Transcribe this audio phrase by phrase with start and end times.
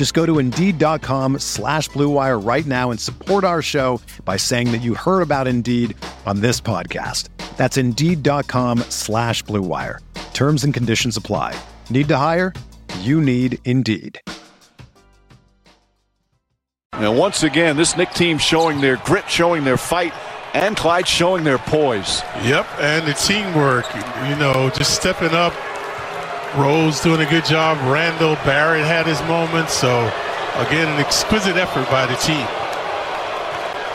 [0.00, 4.78] Just go to Indeed.com slash BlueWire right now and support our show by saying that
[4.78, 7.28] you heard about Indeed on this podcast.
[7.58, 9.98] That's Indeed.com slash BlueWire.
[10.32, 11.54] Terms and conditions apply.
[11.90, 12.54] Need to hire?
[13.00, 14.18] You need Indeed.
[16.92, 20.14] And once again, this Knick team showing their grit, showing their fight,
[20.54, 22.22] and Clyde showing their poise.
[22.42, 25.52] Yep, and the teamwork, you know, just stepping up.
[26.56, 27.78] Rose doing a good job.
[27.90, 29.72] Randle Barrett had his moments.
[29.72, 30.00] So,
[30.56, 32.46] again, an exquisite effort by the team.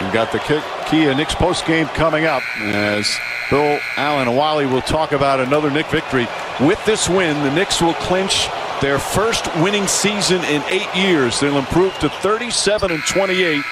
[0.01, 0.61] We've got the key.
[0.89, 3.09] Kia Knicks post game coming up as
[3.49, 6.27] Bill Alan and Wally will talk about another Knick victory.
[6.61, 8.47] With this win, the Knicks will clinch
[8.81, 11.39] their first winning season in eight years.
[11.39, 13.63] They'll improve to 37 and 28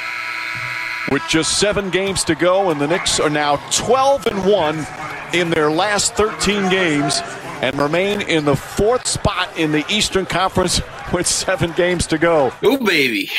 [1.12, 4.88] with just seven games to go, and the Knicks are now 12 and 1
[5.34, 7.22] in their last 13 games
[7.64, 10.82] and remain in the fourth spot in the Eastern Conference
[11.14, 12.52] with seven games to go.
[12.62, 13.32] Oh baby,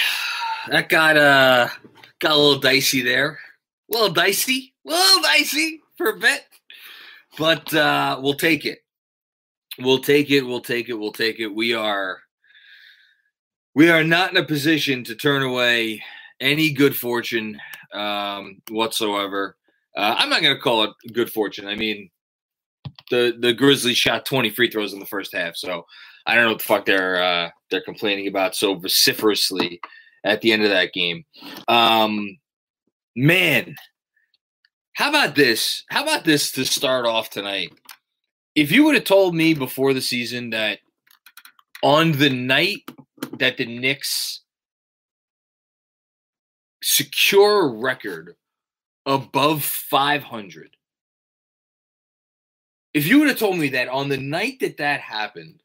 [0.70, 1.68] that got uh
[2.20, 3.38] got a little dicey there.
[3.90, 6.42] A little dicey, a little dicey for a bit,
[7.36, 8.78] but uh, we'll take it.
[9.78, 10.40] We'll take it.
[10.40, 10.94] We'll take it.
[10.94, 11.48] We'll take it.
[11.48, 12.20] We are
[13.74, 16.02] we are not in a position to turn away
[16.40, 17.60] any good fortune
[17.92, 19.58] um, whatsoever.
[19.94, 21.66] Uh, I'm not going to call it good fortune.
[21.68, 22.08] I mean,
[23.10, 25.84] the the Grizzlies shot 20 free throws in the first half, so
[26.26, 29.80] I don't know what the fuck they're uh, they're complaining about so vociferously
[30.24, 31.24] at the end of that game.
[31.68, 32.38] Um,
[33.14, 33.76] man,
[34.94, 35.84] how about this?
[35.90, 37.72] How about this to start off tonight?
[38.54, 40.78] If you would have told me before the season that
[41.82, 42.82] on the night
[43.38, 44.40] that the Knicks
[46.82, 48.36] secure a record
[49.04, 50.76] above 500,
[52.94, 55.62] if you would have told me that on the night that that happened,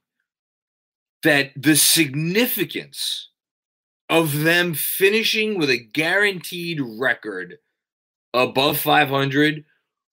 [1.24, 3.30] that the significance
[4.10, 7.60] of them finishing with a guaranteed record
[8.34, 9.64] above 500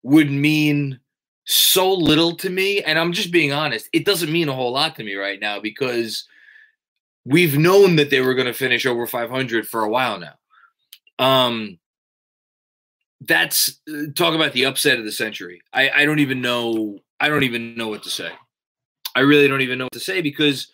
[0.02, 1.00] would mean
[1.46, 2.82] so little to me.
[2.82, 5.60] And I'm just being honest, it doesn't mean a whole lot to me right now
[5.60, 6.26] because
[7.24, 10.34] we've known that they were going to finish over 500 for a while now.
[11.18, 11.78] Um,
[13.20, 15.62] that's uh, talk about the upset of the century.
[15.72, 16.98] I, I don't even know.
[17.20, 18.30] I don't even know what to say.
[19.14, 20.68] I really don't even know what to say because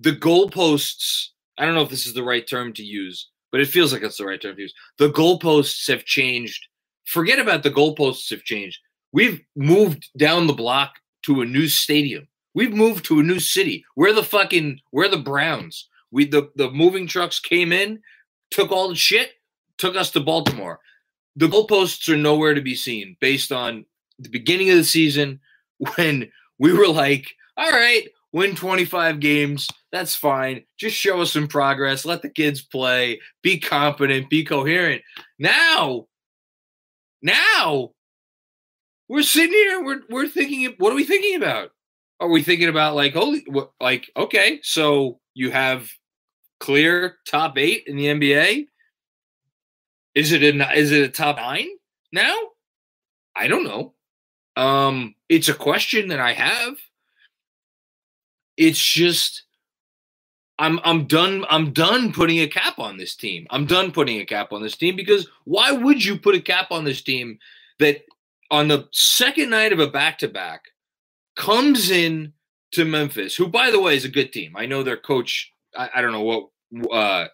[0.00, 1.28] the goalposts.
[1.58, 4.02] I don't know if this is the right term to use, but it feels like
[4.02, 4.74] it's the right term to use.
[4.98, 6.66] The goalposts have changed.
[7.04, 8.78] Forget about the goalposts have changed.
[9.12, 10.92] We've moved down the block
[11.26, 12.26] to a new stadium.
[12.54, 13.84] We've moved to a new city.
[13.96, 15.88] We're the fucking we're the Browns.
[16.10, 18.00] We the the moving trucks came in,
[18.50, 19.32] took all the shit,
[19.76, 20.80] took us to Baltimore
[21.36, 23.84] the goalposts are nowhere to be seen based on
[24.18, 25.40] the beginning of the season
[25.96, 29.68] when we were like, all right, win 25 games.
[29.90, 30.64] That's fine.
[30.78, 32.04] Just show us some progress.
[32.04, 33.20] Let the kids play.
[33.42, 34.30] Be competent.
[34.30, 35.02] Be coherent.
[35.38, 36.06] Now,
[37.20, 37.90] now
[39.08, 39.84] we're sitting here.
[39.84, 41.70] We're, we're thinking, what are we thinking about?
[42.20, 43.44] Are we thinking about like, holy,
[43.80, 45.88] like, okay, so you have
[46.60, 48.66] clear top eight in the NBA?
[50.14, 51.68] Is it a is it a top nine
[52.12, 52.36] now?
[53.34, 53.94] I don't know.
[54.56, 56.74] Um, it's a question that I have.
[58.58, 59.44] It's just
[60.58, 63.46] I'm I'm done I'm done putting a cap on this team.
[63.48, 66.70] I'm done putting a cap on this team because why would you put a cap
[66.70, 67.38] on this team
[67.78, 68.02] that
[68.50, 70.64] on the second night of a back to back
[71.34, 72.34] comes in
[72.72, 74.52] to Memphis, who by the way is a good team.
[74.54, 75.50] I know their coach.
[75.74, 77.28] I, I don't know what uh,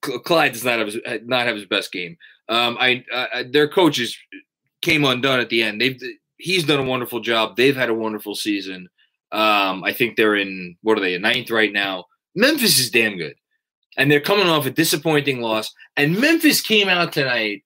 [0.00, 2.16] Clyde does not have his, not have his best game.
[2.48, 4.16] Um, I uh, their coaches
[4.80, 5.82] came undone at the end.
[5.82, 6.00] They've
[6.44, 7.56] he's done a wonderful job.
[7.56, 8.90] They've had a wonderful season.
[9.32, 12.04] Um, I think they're in what are they ninth right now.
[12.36, 13.34] Memphis is damn good,
[13.96, 15.72] and they're coming off a disappointing loss.
[15.96, 17.64] And Memphis came out tonight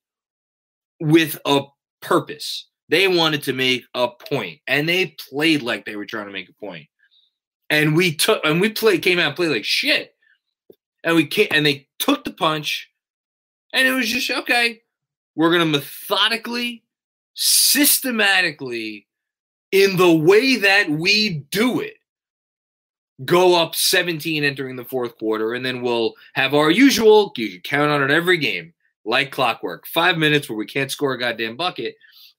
[1.01, 1.63] with a
[2.01, 2.69] purpose.
[2.89, 6.49] They wanted to make a point, and they played like they were trying to make
[6.49, 6.87] a point.
[7.69, 10.15] And we took and we played came out and played like shit.
[11.03, 12.89] And we came and they took the punch,
[13.75, 14.83] and it was just okay.
[15.35, 16.85] We're gonna methodically,
[17.41, 19.07] systematically,
[19.71, 21.95] in the way that we do it,
[23.25, 27.61] go up 17 entering the fourth quarter, and then we'll have our usual, you can
[27.61, 28.75] count on it every game,
[29.05, 29.87] like clockwork.
[29.87, 31.95] Five minutes where we can't score a goddamn bucket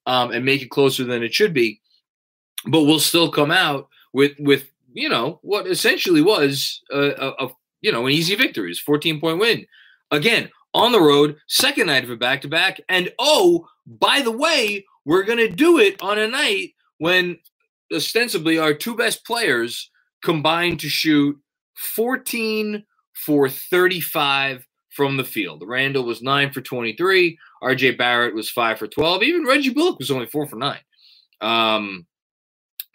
[0.05, 1.79] um, and make it closer than it should be.
[2.65, 7.49] But we'll still come out with with you know what essentially was a, a, a
[7.79, 9.65] you know an easy victory, it's 14 point win.
[10.11, 14.31] Again, on the road, second night of a back to back, and oh, by the
[14.31, 17.39] way, we're gonna do it on a night when
[17.93, 19.89] ostensibly our two best players
[20.21, 21.37] combined to shoot
[21.75, 22.83] 14
[23.13, 25.63] for 35 from the field.
[25.65, 27.37] Randle was 9 for 23.
[27.63, 29.23] RJ Barrett was 5 for 12.
[29.23, 30.77] Even Reggie Bullock was only 4 for 9.
[31.41, 32.05] Um,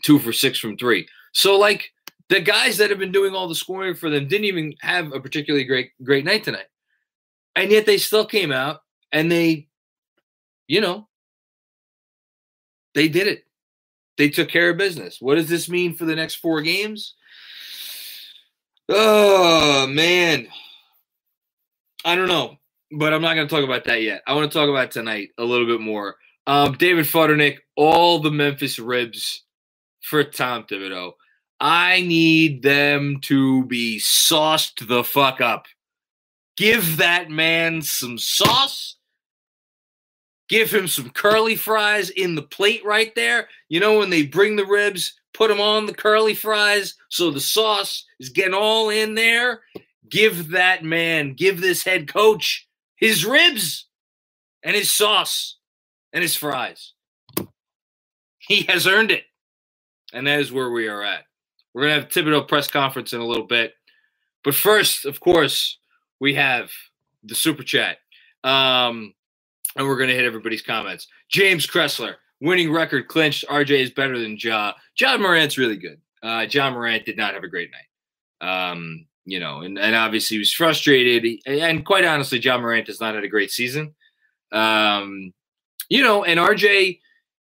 [0.03, 1.07] 2 for 6 from 3.
[1.33, 1.91] So, like,
[2.29, 5.21] the guys that have been doing all the scoring for them didn't even have a
[5.21, 6.67] particularly great great night tonight.
[7.57, 8.81] And yet they still came out
[9.13, 9.69] and they,
[10.67, 11.09] you know,
[12.95, 13.45] they did it.
[14.17, 15.21] They took care of business.
[15.21, 17.15] What does this mean for the next four games?
[18.89, 20.49] Oh, man.
[22.05, 22.59] I don't know,
[22.93, 24.23] but I'm not going to talk about that yet.
[24.27, 26.17] I want to talk about tonight a little bit more.
[26.47, 29.45] Um, David Futternick, all the Memphis ribs
[30.03, 31.13] for Tom Thibodeau.
[31.61, 35.67] I need them to be sauced the fuck up.
[36.57, 38.97] Give that man some sauce.
[40.49, 43.49] Give him some curly fries in the plate right there.
[43.69, 47.41] You know, when they bring the ribs, put them on the curly fries so the
[47.41, 49.63] sauce is getting all in there
[50.09, 53.89] give that man, give this head coach his ribs
[54.63, 55.59] and his sauce
[56.13, 56.93] and his fries.
[58.39, 59.25] He has earned it.
[60.13, 61.25] And that is where we are at.
[61.73, 63.75] We're going to have Thibodeau press conference in a little bit.
[64.45, 65.79] But first, of course,
[66.25, 66.71] we have
[67.23, 67.99] the super chat.
[68.45, 69.13] Um,
[69.77, 71.07] and we're going to hit everybody's comments.
[71.29, 73.45] James Kressler, winning record clinched.
[73.47, 74.73] RJ is better than Ja.
[74.99, 76.01] Ja Morant's really good.
[76.23, 78.71] Uh, Ja Morant did not have a great night.
[78.71, 81.41] Um, you know, and, and obviously he was frustrated.
[81.47, 83.95] And quite honestly, Ja Morant has not had a great season.
[84.51, 85.35] Um,
[85.91, 87.01] you know, and RJ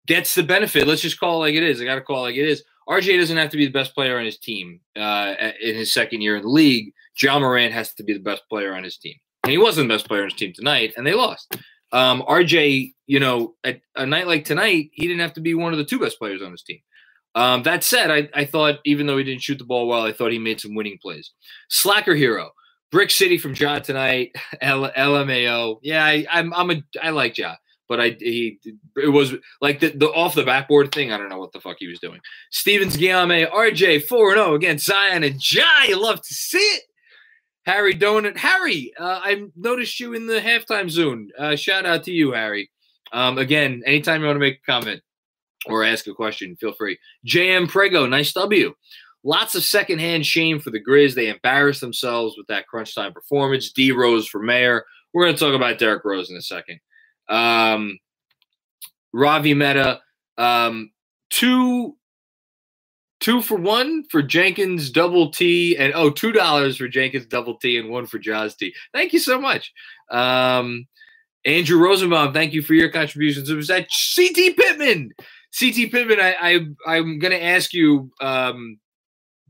[0.07, 0.87] gets the benefit.
[0.87, 1.81] Let's just call it like it is.
[1.81, 2.63] I got to call it like it is.
[2.89, 6.21] RJ doesn't have to be the best player on his team uh, in his second
[6.21, 6.93] year in the league.
[7.21, 9.15] Ja Morant has to be the best player on his team.
[9.45, 11.57] And he wasn't the best player on his team tonight, and they lost.
[11.93, 15.73] Um, RJ, you know, at a night like tonight, he didn't have to be one
[15.73, 16.81] of the two best players on his team.
[17.35, 20.13] Um, that said, I, I thought even though he didn't shoot the ball well, I
[20.13, 21.33] thought he made some winning plays.
[21.69, 22.51] Slacker hero,
[22.91, 24.33] Brick City from Ja tonight.
[24.61, 25.79] L- LMAO.
[25.83, 27.55] Yeah, I, I'm I'm a I like Ja,
[27.89, 28.59] but I he
[28.97, 31.13] it was like the, the off the backboard thing.
[31.13, 32.21] I don't know what the fuck he was doing.
[32.51, 35.65] Stevens Guillaume, RJ four and zero oh against Zion and Ja.
[35.89, 36.83] You love to see it.
[37.65, 41.31] Harry Donut, Harry, uh, I noticed you in the halftime zone.
[41.37, 42.71] Uh, shout out to you, Harry.
[43.11, 45.03] Um, again, anytime you want to make a comment,
[45.69, 46.99] or ask a question, feel free.
[47.27, 48.75] JM Prego, nice W.
[49.25, 51.15] Lots of secondhand shame for the Grizz.
[51.15, 53.73] They embarrassed themselves with that crunch time performance.
[53.73, 54.85] D Rose for mayor.
[55.13, 56.79] We're going to talk about Derrick Rose in a second.
[57.29, 57.99] Um,
[59.13, 60.01] Ravi Meta,
[60.39, 60.91] um,
[61.31, 61.97] two
[63.21, 67.79] two for one for Jenkins double T and oh two dollars for Jenkins double T
[67.79, 68.75] and one for Jaws T.
[68.93, 69.73] Thank you so much.
[70.11, 70.87] Um,
[71.45, 73.49] Andrew Rosenbaum, thank you for your contributions.
[73.49, 75.13] It was that CT Pittman.
[75.59, 78.11] CT Pittman, I, I am to ask you.
[78.21, 78.79] Um,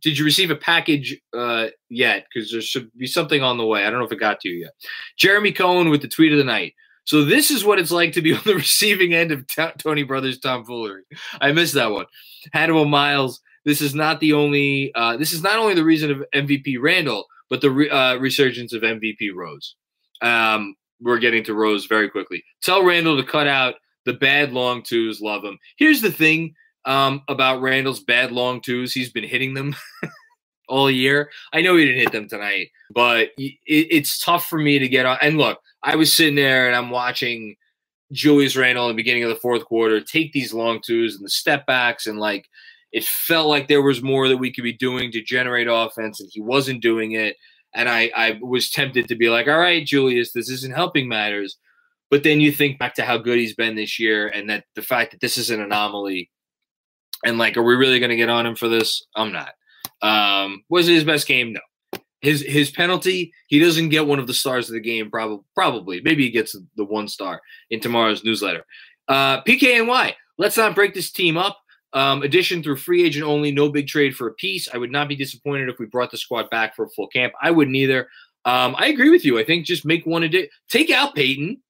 [0.02, 2.26] did you receive a package uh, yet?
[2.32, 3.84] Because there should be something on the way.
[3.84, 4.72] I don't know if it got to you yet.
[5.16, 6.74] Jeremy Cohen with the tweet of the night.
[7.06, 10.02] So this is what it's like to be on the receiving end of t- Tony
[10.02, 11.04] Brothers tomfoolery.
[11.40, 12.06] I missed that one.
[12.52, 13.40] Hannibal Miles.
[13.64, 14.92] This is not the only.
[14.94, 18.72] Uh, this is not only the reason of MVP Randle, but the re- uh, resurgence
[18.72, 19.74] of MVP Rose.
[20.22, 22.44] Um, we're getting to Rose very quickly.
[22.62, 25.58] Tell Randle to cut out the bad long twos love him.
[25.76, 28.92] Here's the thing um, about Randle's bad long twos.
[28.92, 29.74] He's been hitting them
[30.68, 31.30] all year.
[31.52, 35.06] I know he didn't hit them tonight, but it, it's tough for me to get
[35.06, 35.18] on.
[35.20, 37.56] And look, I was sitting there and I'm watching
[38.12, 41.30] Julius Randle in the beginning of the fourth quarter take these long twos and the
[41.30, 42.46] step backs and like
[42.92, 46.30] it felt like there was more that we could be doing to generate offense and
[46.32, 47.36] he wasn't doing it.
[47.74, 51.58] And I, I was tempted to be like, all right, Julius, this isn't helping matters.
[52.10, 54.82] But then you think back to how good he's been this year and that the
[54.82, 56.30] fact that this is an anomaly.
[57.24, 59.04] And like, are we really going to get on him for this?
[59.16, 59.50] I'm not.
[60.02, 61.52] Um, was it his best game?
[61.52, 61.60] No.
[62.20, 65.10] His his penalty, he doesn't get one of the stars of the game.
[65.10, 68.64] Probably, probably, maybe he gets the one star in tomorrow's newsletter.
[69.06, 71.58] Uh, PKNY, let's not break this team up.
[71.92, 74.68] Um, addition through free agent only, no big trade for a piece.
[74.72, 77.32] I would not be disappointed if we brought the squad back for a full camp.
[77.40, 78.08] I wouldn't either.
[78.44, 79.38] Um, I agree with you.
[79.38, 80.48] I think just make one a.
[80.68, 81.62] Take out Payton.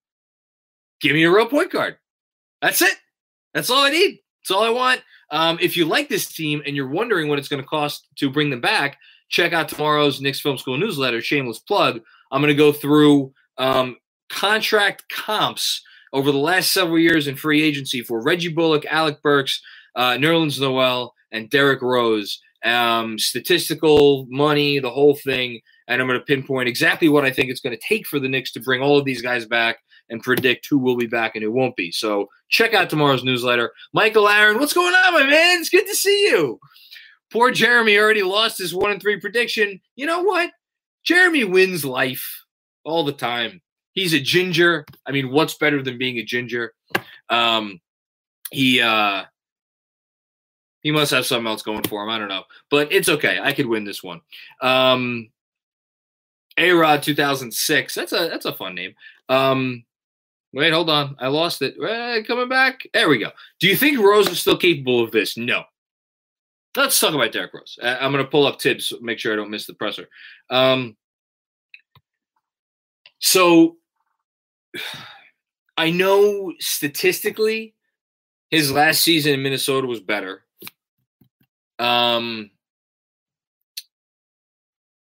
[1.00, 1.98] Give me a real point guard.
[2.62, 2.94] That's it.
[3.52, 4.20] That's all I need.
[4.42, 5.02] That's all I want.
[5.30, 8.30] Um, if you like this team and you're wondering what it's going to cost to
[8.30, 11.20] bring them back, check out tomorrow's Knicks Film School newsletter.
[11.20, 12.00] Shameless plug.
[12.30, 13.96] I'm going to go through um,
[14.28, 19.60] contract comps over the last several years in free agency for Reggie Bullock, Alec Burks,
[19.96, 22.40] uh, Nerlens Noel, and Derrick Rose.
[22.64, 25.60] Um, statistical money, the whole thing.
[25.88, 28.28] And I'm going to pinpoint exactly what I think it's going to take for the
[28.28, 31.42] Knicks to bring all of these guys back and predict who will be back and
[31.42, 31.90] who won't be.
[31.90, 33.72] So check out tomorrow's newsletter.
[33.92, 35.60] Michael Aaron, what's going on, my man?
[35.60, 36.60] It's good to see you.
[37.32, 39.80] Poor Jeremy already lost his one and three prediction.
[39.96, 40.52] You know what?
[41.04, 42.44] Jeremy wins life
[42.84, 43.60] all the time.
[43.92, 44.84] He's a ginger.
[45.06, 46.74] I mean, what's better than being a ginger?
[47.28, 47.80] Um,
[48.50, 49.24] he uh,
[50.82, 52.10] he must have something else going for him.
[52.10, 53.40] I don't know, but it's okay.
[53.42, 54.20] I could win this one.
[54.60, 55.30] Um,
[56.58, 57.94] A Rod 2006.
[57.94, 58.94] That's a that's a fun name.
[59.28, 59.84] Um,
[60.52, 61.16] wait, hold on.
[61.18, 61.76] I lost it.
[62.26, 62.86] Coming back.
[62.92, 63.30] There we go.
[63.60, 65.36] Do you think Rose is still capable of this?
[65.36, 65.64] No.
[66.76, 67.78] Let's talk about Derrick Rose.
[67.82, 70.08] I'm going to pull up Thibs, make sure I don't miss the presser.
[70.50, 70.96] Um,
[73.18, 73.76] so
[75.78, 77.74] I know statistically
[78.50, 80.44] his last season in Minnesota was better.
[81.78, 82.50] Um,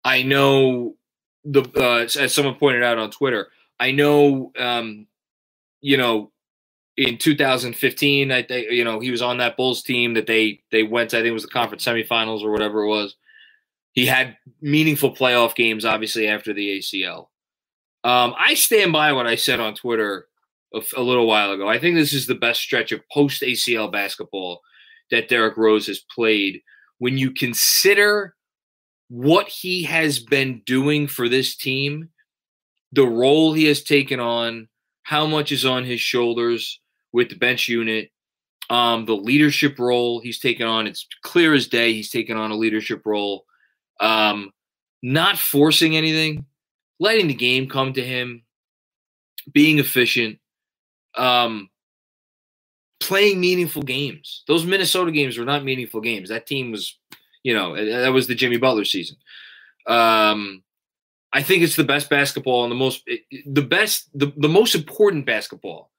[0.04, 0.96] I know
[1.44, 3.48] the uh, as someone pointed out on Twitter.
[3.80, 5.06] I know, um,
[5.82, 6.32] you know,
[6.96, 10.82] in 2015, I think you know he was on that Bulls team that they they
[10.82, 11.10] went.
[11.10, 13.16] To, I think it was the conference semifinals or whatever it was.
[13.92, 17.26] He had meaningful playoff games, obviously after the ACL.
[18.04, 20.26] Um, I stand by what I said on Twitter
[20.74, 21.68] a, a little while ago.
[21.68, 24.60] I think this is the best stretch of post ACL basketball
[25.10, 26.62] that Derrick Rose has played.
[26.98, 28.34] When you consider
[29.08, 32.08] what he has been doing for this team,
[32.92, 34.68] the role he has taken on,
[35.02, 36.80] how much is on his shoulders
[37.12, 38.10] with the bench unit,
[38.70, 40.86] um, the leadership role he's taken on.
[40.86, 43.44] It's clear as day he's taken on a leadership role.
[44.00, 44.50] Um,
[45.02, 46.46] not forcing anything,
[47.00, 48.44] letting the game come to him,
[49.52, 50.38] being efficient,
[51.16, 51.68] um,
[53.00, 54.44] playing meaningful games.
[54.46, 56.28] Those Minnesota games were not meaningful games.
[56.28, 56.96] That team was,
[57.42, 59.16] you know, that was the Jimmy Butler season.
[59.86, 60.62] Um,
[61.32, 63.08] I think it's the best basketball and the most,
[63.46, 65.90] the best, the, the most important basketball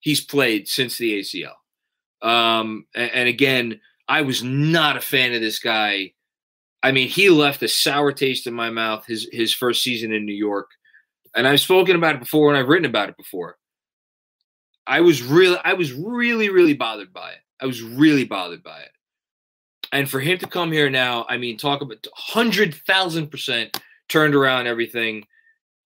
[0.00, 1.54] he's played since the ACL.
[2.22, 6.12] Um, and, and again, I was not a fan of this guy
[6.82, 10.24] I mean, he left a sour taste in my mouth his his first season in
[10.24, 10.70] New York.
[11.34, 13.56] And I've spoken about it before and I've written about it before.
[14.86, 17.40] I was really I was really really bothered by it.
[17.60, 18.90] I was really bothered by it.
[19.92, 25.24] And for him to come here now, I mean, talk about 100,000% turned around everything.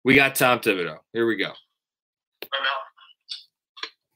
[0.04, 0.98] We got Tom Thibodeau.
[1.13, 1.51] Here we go.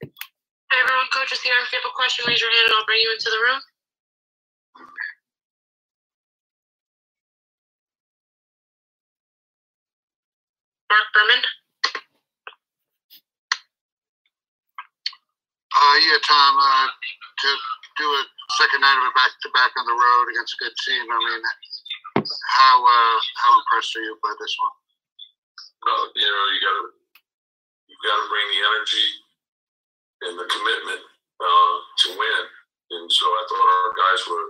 [0.01, 1.53] Hey everyone, coach is here.
[1.63, 3.61] If you have a question, raise your hand and I'll bring you into the room.
[10.89, 11.41] Mark Berman?
[15.73, 16.53] Uh, yeah, Tom.
[16.57, 16.87] Uh,
[17.43, 17.49] to
[17.97, 18.23] do a
[18.55, 21.03] second night of a back to back on the road against a good team.
[21.11, 21.41] I mean,
[22.27, 24.75] how uh, how impressed are you by this one?
[25.85, 26.85] Well, you know, you got to
[27.89, 29.07] you got to bring the energy
[30.29, 31.01] and the commitment
[31.41, 31.75] uh,
[32.05, 32.43] to win.
[32.91, 34.47] And so I thought our guys were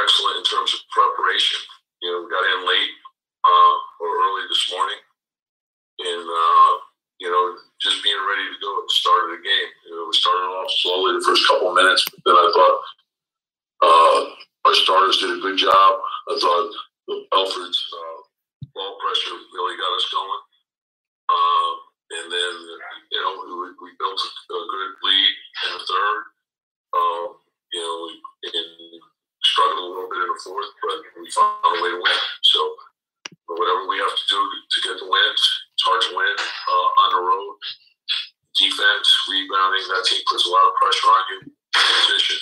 [0.00, 1.60] excellent in terms of preparation.
[2.02, 2.94] You know, we got in late
[3.44, 5.00] uh, or early this morning
[6.00, 6.72] and uh,
[7.20, 9.70] you know just being ready to go at the start of the game.
[9.88, 12.76] You know, we started off slowly the first couple of minutes, but then I thought
[13.84, 14.18] uh,
[14.68, 15.92] our starters did a good job.
[16.28, 16.70] I thought
[17.08, 18.18] Elfrid's uh,
[18.74, 20.42] ball pressure really got us going.
[21.26, 21.72] Uh,
[22.06, 22.54] and then,
[23.10, 25.32] you know, we, we built a, good lead
[25.66, 26.20] in the third.
[26.94, 27.26] Uh,
[27.74, 27.98] you know,
[28.46, 29.02] and
[29.42, 32.20] struggled a little bit in the fourth, but we found a way to win.
[32.46, 32.60] So,
[33.50, 35.42] whatever we have to do to get the wins,
[35.74, 37.54] it's hard to win uh, on the road.
[38.54, 41.38] Defense, rebounding, that team puts a lot of pressure on you.
[41.74, 42.40] Position,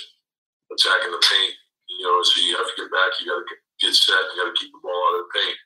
[0.71, 1.53] attacking the paint.
[1.89, 3.17] You know, so you have to get back.
[3.19, 4.17] You got to get set.
[4.33, 5.59] You got to keep the ball out of the paint.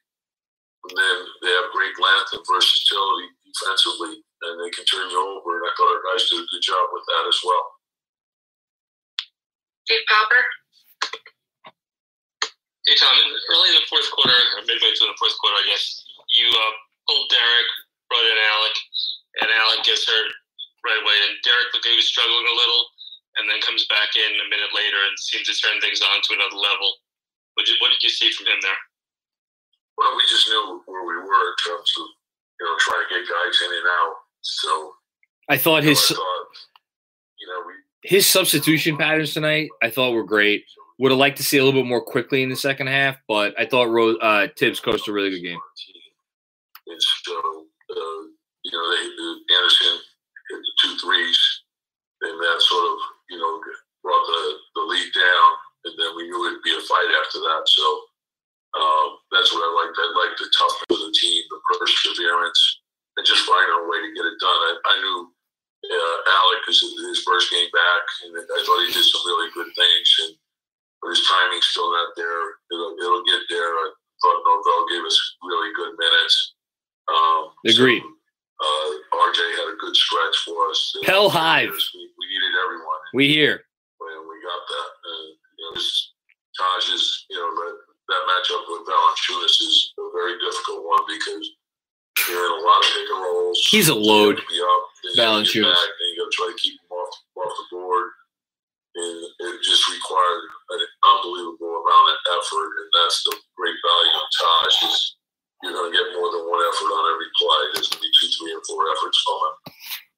[0.90, 5.60] And then they have great length and versatility defensively, and they can turn you over.
[5.60, 7.66] And I thought our guys did a good job with that as well.
[9.92, 10.44] Dave Popper.
[12.88, 13.14] Hey Tom,
[13.54, 15.84] early in the fourth quarter, or midway through the fourth quarter, I guess
[16.34, 16.74] you uh,
[17.06, 17.70] pulled Derrick,
[18.08, 18.76] brought in Alec,
[19.44, 20.32] and Alec gets hurt
[20.88, 21.18] right away.
[21.28, 22.82] And Derrick looked like he was struggling a little,
[23.38, 26.40] and then comes back in a minute later and seems to turn things on to
[26.40, 26.90] another level.
[27.60, 28.72] What did, what did you see from him there?
[29.98, 32.06] Well, we just knew where we were in terms of
[32.56, 34.16] you know trying to get guys in and out.
[34.40, 34.94] So
[35.50, 36.48] I thought his you know, I thought,
[37.38, 37.74] you know we
[38.10, 40.64] his substitution patterns tonight I thought were great.
[41.00, 43.54] Would have liked to see a little bit more quickly in the second half, but
[43.60, 45.60] I thought Rose, uh, Thibs coached a really good game.
[46.88, 48.22] And so, uh,
[48.64, 50.00] you know, they, Anderson
[50.50, 51.40] hit the two threes,
[52.22, 52.98] and that sort of,
[53.30, 53.62] you know,
[54.02, 55.52] brought the, the lead down,
[55.90, 57.66] and then we knew it'd be a fight after that.
[57.66, 57.86] So
[58.78, 59.98] um, that's what I liked.
[59.98, 62.62] I liked the toughness of the team, the perseverance,
[63.18, 64.62] and just finding a way to get it done.
[64.70, 65.18] I, I knew
[65.90, 69.74] uh, Alec is his first game back, and I thought he did some really good
[69.74, 70.10] things.
[70.30, 70.38] And
[71.02, 72.44] but his timing's still not there.
[72.72, 73.72] It'll, it'll get there.
[73.72, 73.88] I
[74.22, 76.56] thought Norvel gave us really good minutes.
[77.08, 78.04] Um, Agreed.
[78.04, 78.20] So,
[78.60, 80.94] uh, RJ had a good stretch for us.
[81.04, 81.72] Hell Hive.
[81.72, 83.02] We, we needed everyone.
[83.14, 83.64] We here.
[84.04, 84.92] And we got that.
[85.08, 85.39] And,
[85.76, 85.82] know,
[86.58, 87.76] Taj is, you know, that,
[88.10, 91.46] that matchup with Valanciunas is a very difficult one because
[92.28, 93.58] you're in a lot of pick and rolls.
[93.70, 95.82] He's a load, You have to be up, then you have to Valanciunas.
[95.88, 98.08] And you got to try to keep him off, off the board.
[98.98, 100.44] And it just required
[100.76, 102.70] an unbelievable amount of effort.
[102.82, 104.98] And that's the great value of Taj is
[105.64, 107.62] you're going to get more than one effort on every play.
[107.72, 109.56] There's going to be two, three, and four efforts from him.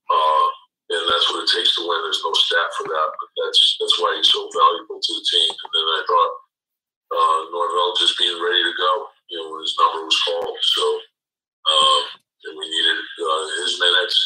[0.10, 0.48] Uh,
[0.92, 2.04] and that's what it takes to win.
[2.04, 5.52] There's no stat for that, but that's that's why he's so valuable to the team.
[5.56, 6.34] And then I thought
[7.16, 8.92] uh, Norvel just being ready to go,
[9.32, 10.58] you know, when his number was called.
[10.62, 10.84] So
[11.68, 12.04] um,
[12.46, 14.18] and we needed uh, his minutes.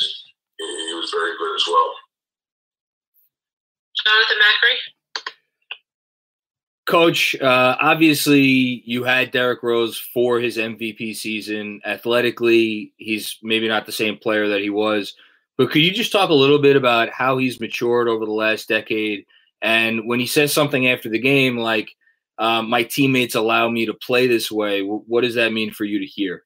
[0.57, 1.91] He, he was very good as well.
[4.05, 4.75] Jonathan Macri.
[6.86, 11.81] Coach, uh, obviously you had Derrick Rose for his MVP season.
[11.84, 15.15] Athletically, he's maybe not the same player that he was,
[15.57, 18.67] but could you just talk a little bit about how he's matured over the last
[18.67, 19.25] decade?
[19.62, 21.89] And when he says something after the game like,
[22.38, 26.00] um, "My teammates allow me to play this way," what does that mean for you
[26.00, 26.44] to hear?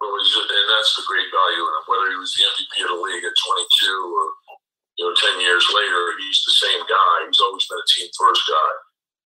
[0.00, 1.84] And that's the great value in him.
[1.90, 4.24] Whether he was the MVP of the league at 22 or
[4.96, 7.14] you know 10 years later, he's the same guy.
[7.26, 8.70] He's always been a team first guy,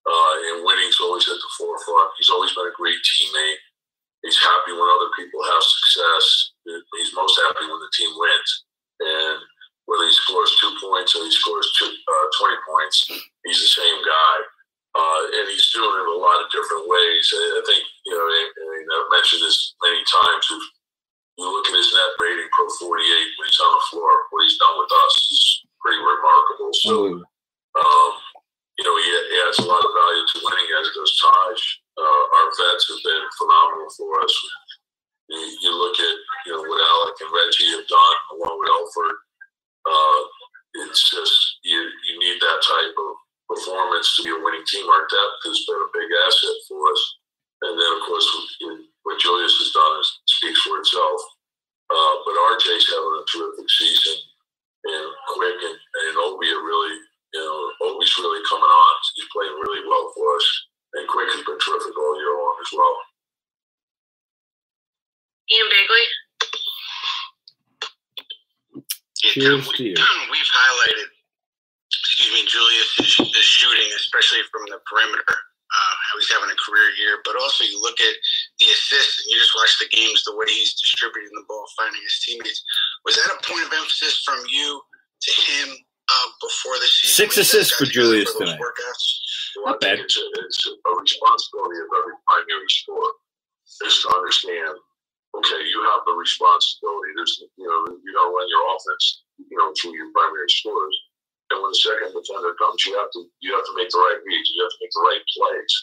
[0.09, 2.17] uh, and winning's always at the forefront.
[2.17, 3.61] He's always been a great teammate.
[4.25, 6.56] He's happy when other people have success.
[6.67, 8.51] He's most happy when the team wins.
[9.01, 9.39] And
[9.87, 12.97] whether he scores two points or he scores two, uh, 20 points,
[13.47, 14.37] he's the same guy.
[14.97, 17.25] Uh, and he's doing it in a lot of different ways.
[17.29, 20.45] I I think, you know, and I've mentioned this many times.
[20.49, 20.65] If
[21.37, 22.89] you look at his net rating, Pro 48,
[23.37, 25.45] when he's on the floor, what he's done with us is
[25.85, 26.73] pretty remarkable.
[26.81, 26.95] So,
[27.77, 28.13] um,
[28.81, 31.61] you know, he, he adds a lot of value to winning, as does Taj.
[32.01, 34.33] Uh, our vets have been phenomenal for us.
[35.29, 39.17] You, look at, you know, what Alec and Reggie have done along with Elfrid.
[39.87, 40.21] Uh,
[40.87, 41.35] it's just,
[41.65, 43.11] you, you need that type of
[43.51, 44.87] performance to be a winning team.
[44.87, 47.03] Our depth has been a big asset for us.
[47.63, 48.27] And then, of course,
[49.03, 51.21] what Julius has done is, speaks for itself.
[51.87, 54.19] Uh, but RJ's having a terrific season,
[54.91, 55.07] and
[55.39, 56.99] Quick and, and Obi are really,
[57.31, 57.55] you know,
[57.87, 58.95] Obi's really coming on.
[59.15, 60.47] He's playing really well for us,
[60.99, 62.97] and Quick has been terrific all year long as well.
[65.57, 66.07] Ian Begley.
[69.17, 69.97] Cheers to you.
[69.97, 71.09] We've highlighted,
[71.91, 75.25] excuse me, Julius' the shooting, especially from the perimeter.
[75.67, 78.15] Uh, how he's having a career year, but also you look at
[78.63, 82.01] the assists and you just watch the games, the way he's distributing the ball, finding
[82.01, 82.63] his teammates.
[83.05, 87.19] Was that a point of emphasis from you to him uh, before the season?
[87.19, 88.63] Six When you guys assists for Julius for those tonight.
[88.63, 89.05] Workouts?
[89.59, 93.13] Well, I think it's a, it's a responsibility of every primary scorer
[93.67, 94.79] is to understand,
[95.39, 97.13] okay, you have the responsibility.
[97.17, 100.97] There's, you know, you don't run your offense, you know, through your primary scorers.
[101.51, 104.19] And when the second defender comes, you have to you have to make the right
[104.27, 104.51] reads.
[104.51, 105.75] You have to make the right plays.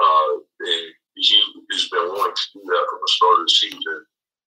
[0.00, 0.84] Uh, and
[1.20, 1.36] he
[1.76, 3.98] has been willing to do that from the start of the season.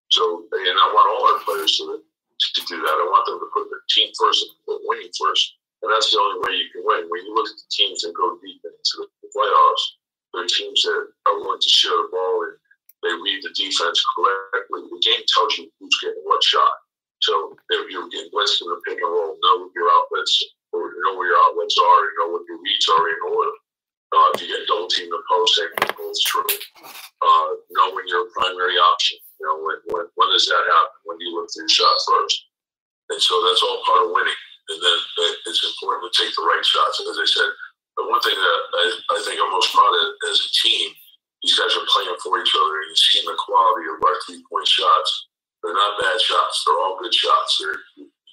[0.10, 2.98] So, and I want all our players to, to do that.
[2.98, 5.54] I want them to put their team first and put winning first.
[5.86, 7.06] And that's the only way you can win.
[7.14, 9.86] When you look at the teams that go deep into the playoffs,
[10.34, 12.58] they're teams that are willing to share the ball and
[13.06, 14.82] they read the defense correctly.
[14.90, 16.74] The game tells you who's getting what shot.
[17.22, 20.34] So if you're getting blitzed in the pick and roll, know your outlets
[20.74, 23.56] or know where your outlets are, and know what your reads are in order.
[24.14, 26.50] Uh, if you get double team the post, that goes true.
[26.86, 29.18] Uh, know when you're primary option.
[29.40, 30.98] You know when, when when does that happen?
[31.06, 32.36] When do you look your shot first?
[33.10, 34.42] And so that's all part of winning.
[34.70, 34.98] And then
[35.46, 37.02] it's important to take the right shots.
[37.02, 37.50] As I said,
[37.98, 40.90] the one thing that I, I think I'm most proud of as a team,
[41.46, 44.42] these guys are playing for each other, and you've seen the quality of our three
[44.50, 45.30] point shots.
[45.64, 46.66] They're not bad shots.
[46.66, 47.62] They're all good shots.
[47.62, 47.78] They're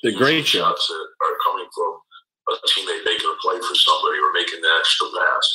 [0.02, 1.92] They're great shots that are coming from
[2.48, 5.46] a a teammate making a play for somebody or making the extra pass.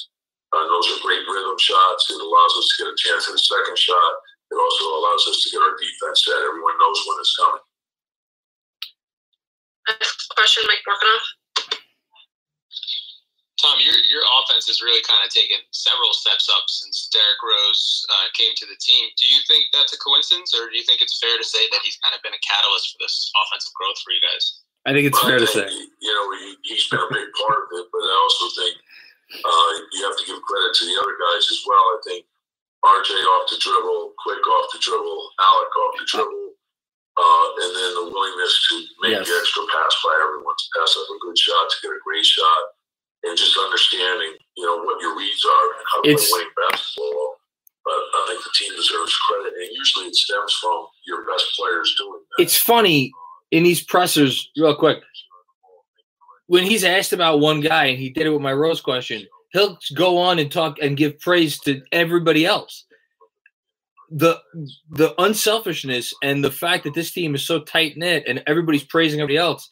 [0.56, 2.08] Uh, those are great rhythm shots.
[2.10, 4.13] It allows us to get a chance at a second shot.
[4.54, 6.39] It also allows us to get our defense set.
[6.48, 7.63] Everyone knows when it's coming.
[9.89, 11.26] Next question, Mike Borkanoff.
[13.58, 18.06] Tom, your your offense has really kind of taken several steps up since Derrick Rose
[18.13, 19.10] uh, came to the team.
[19.17, 21.82] Do you think that's a coincidence, or do you think it's fair to say that
[21.82, 24.62] he's kind of been a catalyst for this offensive growth for you guys?
[24.86, 25.67] I think it's Well, fair I to say.
[25.67, 28.78] You know, he, he's been a big part of it, but I also think
[29.41, 31.82] uh, you have to give credit to the other guys as well.
[31.82, 32.24] I think
[32.86, 36.46] RJ off the dribble, Quick off the dribble, Alec off the dribble,
[37.17, 39.26] uh, and then the willingness to make Yes.
[39.28, 42.24] the extra pass by everyone to pass up a good shot, to get a great
[42.24, 42.62] shot,
[43.28, 47.36] and just understanding, you know, what your reads are and how to play basketball.
[47.86, 51.96] But I think the team deserves credit, and usually it stems from your best players
[51.98, 52.44] doing that.
[52.44, 53.12] It's funny
[53.52, 55.00] in these pressers, real quick.
[56.48, 59.78] When he's asked about one guy, and he did it with my Rose question, he'll
[59.96, 62.84] go on and talk and give praise to everybody else.
[64.10, 64.42] The
[64.90, 69.20] the unselfishness and the fact that this team is so tight knit and everybody's praising
[69.20, 69.70] everybody else,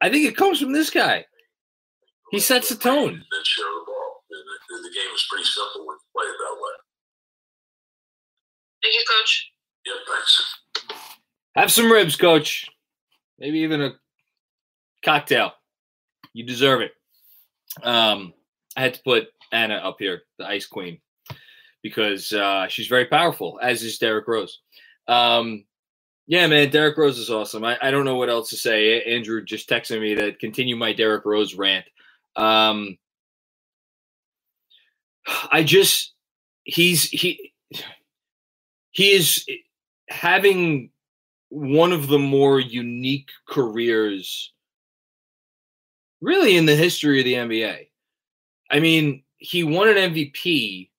[0.00, 1.24] I think it comes from this guy.
[2.30, 3.08] He sets the tone.
[3.08, 4.24] and then share the ball.
[4.30, 6.72] And the, and the game is pretty simple when you play it that way.
[8.82, 9.50] Thank you, Coach.
[9.86, 10.58] Yeah, thanks.
[11.56, 12.68] Have some ribs, coach.
[13.38, 13.92] Maybe even a
[15.04, 15.52] cocktail.
[16.32, 16.92] You deserve it.
[17.82, 18.34] Um,
[18.76, 21.00] I had to put Anna up here, the Ice Queen,
[21.82, 24.60] because uh, she's very powerful, as is Derrick Rose.
[25.06, 25.64] Um,
[26.26, 27.64] yeah, man, Derrick Rose is awesome.
[27.64, 29.02] I, I don't know what else to say.
[29.02, 31.86] Andrew just texted me to continue my Derrick Rose rant.
[32.38, 32.96] Um,
[35.50, 36.14] I just
[36.64, 37.52] he's he
[38.92, 39.44] he is
[40.08, 40.90] having
[41.50, 44.52] one of the more unique careers
[46.20, 47.88] really in the history of the NBA.
[48.70, 50.90] I mean, he won an MVP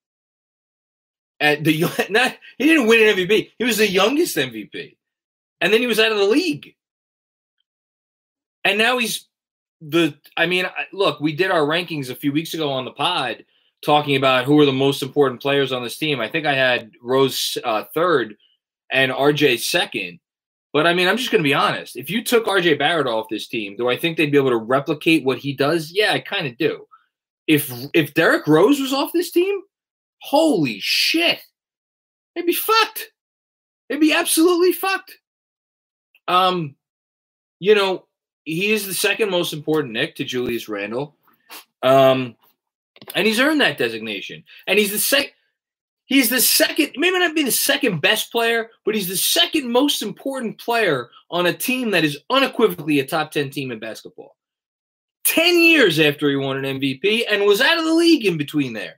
[1.39, 3.51] at the not he didn't win an MVP.
[3.57, 4.97] He was the youngest MVP.
[5.61, 6.75] And then he was out of the league.
[8.63, 9.28] And now he's
[9.81, 13.45] the I mean, look, we did our rankings a few weeks ago on the pod
[13.83, 16.19] talking about who are the most important players on this team.
[16.19, 18.35] I think I had Rose uh, third
[18.91, 20.19] and RJ second.
[20.71, 21.95] But I mean, I'm just going to be honest.
[21.95, 24.57] If you took RJ Barrett off this team, do I think they'd be able to
[24.57, 25.91] replicate what he does?
[25.91, 26.85] Yeah, I kind of do.
[27.47, 29.61] If if Derrick Rose was off this team,
[30.21, 31.39] holy shit,
[32.35, 33.11] they'd be fucked.
[33.87, 35.17] They'd be absolutely fucked.
[36.27, 36.75] Um,
[37.59, 38.05] you know,
[38.55, 41.15] he is the second most important Knick to Julius Randle.
[41.83, 42.35] Um,
[43.15, 44.43] and he's earned that designation.
[44.67, 45.31] And he's the second.
[46.05, 50.01] He's the second, maybe not be the second best player, but he's the second most
[50.01, 54.35] important player on a team that is unequivocally a top 10 team in basketball.
[55.27, 58.73] 10 years after he won an MVP and was out of the league in between
[58.73, 58.95] there.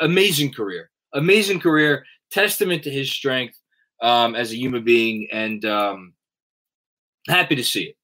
[0.00, 0.88] Amazing career.
[1.14, 2.04] Amazing career.
[2.30, 3.58] Testament to his strength
[4.00, 5.26] um, as a human being.
[5.32, 6.12] And um,
[7.26, 7.96] happy to see it.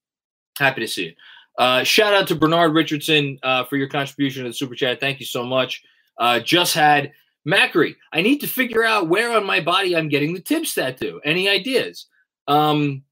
[0.61, 1.17] Happy to see it.
[1.59, 5.01] Uh, shout out to Bernard Richardson uh, for your contribution to the super chat.
[5.01, 5.83] Thank you so much.
[6.19, 7.13] Uh, just had
[7.47, 7.97] Macri.
[8.13, 11.21] I need to figure out where on my body I'm getting the Thibs tattoo.
[11.25, 12.07] Any ideas?
[12.47, 13.03] Um,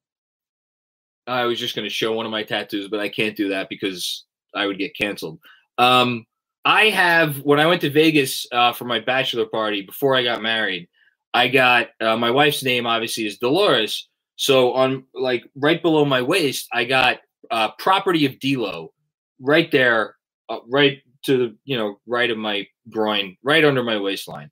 [1.27, 3.69] I was just going to show one of my tattoos, but I can't do that
[3.69, 5.41] because I would get canceled.
[5.77, 6.27] Um,
[6.65, 10.43] I have when I went to Vegas uh, for my bachelor party before I got
[10.43, 10.89] married.
[11.35, 14.09] I got uh, my wife's name obviously is Dolores.
[14.37, 17.19] So on like right below my waist, I got
[17.51, 18.93] uh, property of Delo
[19.41, 20.17] right there,
[20.49, 24.51] uh, right to the you know right of my groin, right under my waistline.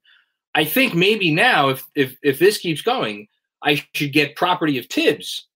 [0.55, 3.27] I think maybe now, if if if this keeps going,
[3.61, 5.47] I should get property of Thibs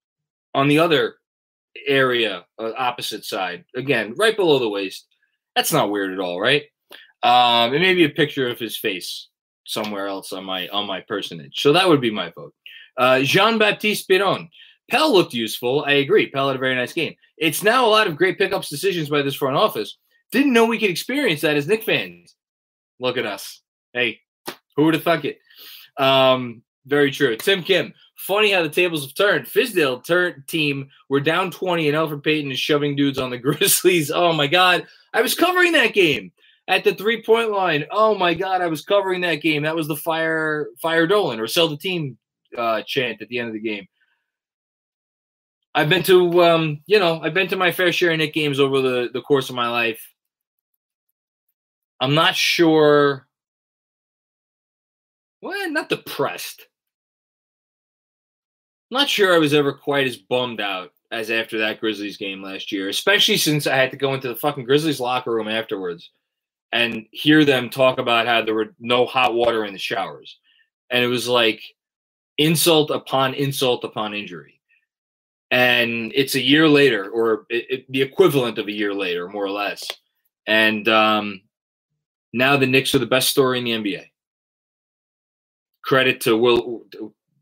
[0.54, 1.16] on the other
[1.88, 5.08] area, uh, opposite side, again, right below the waist.
[5.56, 6.64] That's not weird at all, right?
[7.24, 9.28] Um, and maybe a picture of his face
[9.66, 11.62] somewhere else on my on my personage.
[11.62, 12.54] So that would be my vote.
[12.98, 14.50] Uh, Jean Baptiste Piron.
[14.92, 15.86] Pelle looked useful.
[15.88, 16.30] I agree.
[16.30, 17.16] Pelle had a very nice game.
[17.38, 19.98] It's now a lot of great pickups decisions by this front office.
[20.34, 22.36] Didn't know we could experience that as Knick fans.
[23.00, 23.62] Look at us.
[23.94, 24.20] Hey,
[24.76, 25.40] who would have thunk it?
[25.98, 27.38] Um, very true.
[27.38, 27.94] Tim Kim.
[28.16, 29.48] Funny how the tables have turned.
[29.48, 34.12] Fizdale turn team were down 20 and Elfrid Payton is shoving dudes on the Grizzlies.
[34.12, 34.86] Oh my God.
[35.14, 36.34] I was covering that game
[36.68, 37.86] at the three point line.
[37.92, 38.62] Oh my God.
[38.62, 39.64] I was covering that game.
[39.64, 42.18] That was the fire, fire Dolan or sell the team
[42.58, 43.88] uh, chant at the end of the game.
[45.74, 48.60] I've been to, um, you know, I've been to my fair share of Knick games
[48.60, 50.06] over the, the course of my life.
[52.00, 53.28] I'm not sure.
[55.42, 56.68] Well, not depressed.
[58.90, 62.72] Not sure I was ever quite as bummed out as after that Grizzlies game last
[62.72, 66.12] year, especially since I had to go into the fucking Grizzlies locker room afterwards
[66.72, 70.38] and hear them talk about how there were no hot water in the showers.
[70.90, 71.62] And it was like
[72.38, 74.61] insult upon insult upon injury.
[75.52, 79.44] And it's a year later, or it, it, the equivalent of a year later, more
[79.44, 79.86] or less.
[80.48, 81.42] And um,
[82.32, 84.06] now the Knicks are the best story in the NBA.
[85.84, 86.86] Credit to Will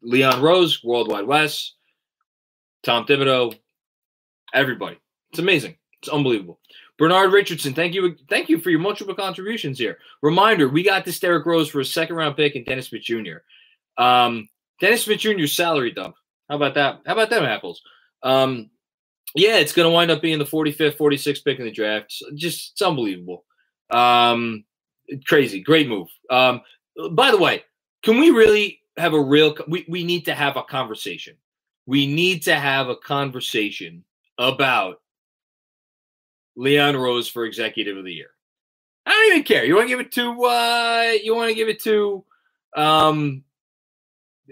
[0.01, 1.73] Leon Rose, Worldwide Wes,
[2.83, 3.53] Tom Thibodeau,
[4.53, 4.97] everybody.
[5.31, 5.77] It's amazing.
[6.01, 6.59] It's unbelievable.
[6.97, 9.99] Bernard Richardson, thank you, thank you for your multiple contributions here.
[10.21, 13.37] Reminder: we got this Derrick Rose for a second round pick and Dennis Smith Jr.
[13.97, 14.49] Um,
[14.81, 16.15] Dennis Smith Jr.'s salary dump.
[16.49, 17.01] How about that?
[17.05, 17.81] How about them apples?
[18.23, 18.69] Um,
[19.35, 22.15] yeah, it's going to wind up being the 45th, 46th pick in the draft.
[22.35, 23.45] Just it's unbelievable.
[23.91, 24.65] Um,
[25.25, 26.07] crazy, great move.
[26.29, 26.61] Um,
[27.11, 27.63] by the way,
[28.03, 29.55] can we really have a real?
[29.67, 31.35] We we need to have a conversation.
[31.85, 34.03] We need to have a conversation
[34.37, 35.01] about
[36.55, 38.29] Leon Rose for Executive of the Year.
[39.05, 39.65] I don't even care.
[39.65, 40.43] You want to give it to?
[40.43, 42.23] Uh, you want to give it to?
[42.75, 43.43] Um,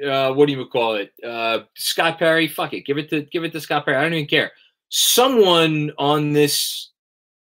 [0.05, 1.11] uh, what do you call it?
[1.23, 2.47] Uh, Scott Perry.
[2.47, 2.85] Fuck it.
[2.85, 3.97] Give it to give it to Scott Perry.
[3.97, 4.51] I don't even care.
[4.89, 6.91] Someone on this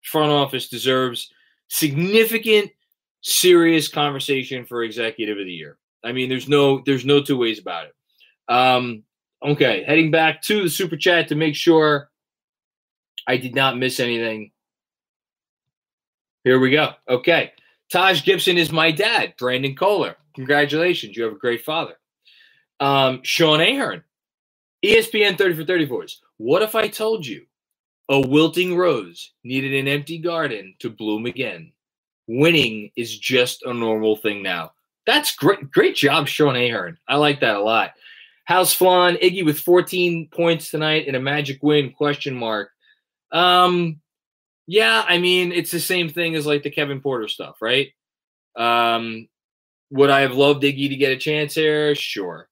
[0.03, 1.31] front office deserves
[1.69, 2.71] significant,
[3.23, 5.79] serious conversation for Executive of the Year.
[6.05, 7.95] I mean, there's no there's no two ways about it.
[8.53, 9.05] Um,
[9.45, 12.11] okay, heading back to the super chat to make sure
[13.27, 14.51] I did not miss anything.
[16.45, 16.93] Here we go.
[17.09, 17.53] Okay.
[17.91, 20.17] Taj Gibson is my dad, Brandon Kohler.
[20.35, 21.17] Congratulations.
[21.17, 21.95] You have a great father.
[22.83, 24.03] Um, Sean Ahern,
[24.85, 26.17] ESPN 30 for 34s.
[26.39, 27.47] What if I told you
[28.09, 31.73] a wilting rose needed an empty garden to bloom again?
[32.27, 34.73] Winning is just a normal thing now.
[35.07, 35.71] That's great.
[35.71, 36.99] Great job, Sean Ahern.
[37.07, 37.93] I like that a lot.
[38.47, 42.71] House Flan, Iggy with 14 points tonight in a magic win, question mark.
[43.31, 44.01] Um,
[44.67, 47.91] yeah, I mean, it's the same thing as like the Kevin Porter stuff, right?
[48.57, 49.29] Um,
[49.91, 51.95] would I have loved Iggy to get a chance here?
[51.95, 52.49] Sure.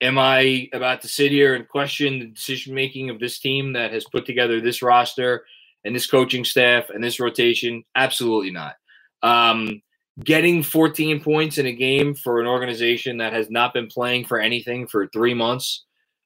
[0.00, 3.92] Am I about to sit here and question the decision making of this team that
[3.92, 5.44] has put together this roster
[5.84, 7.82] and this coaching staff and this rotation?
[7.96, 8.76] Absolutely not.
[9.22, 9.82] Um,
[10.22, 14.38] getting 14 points in a game for an organization that has not been playing for
[14.38, 15.84] anything for three months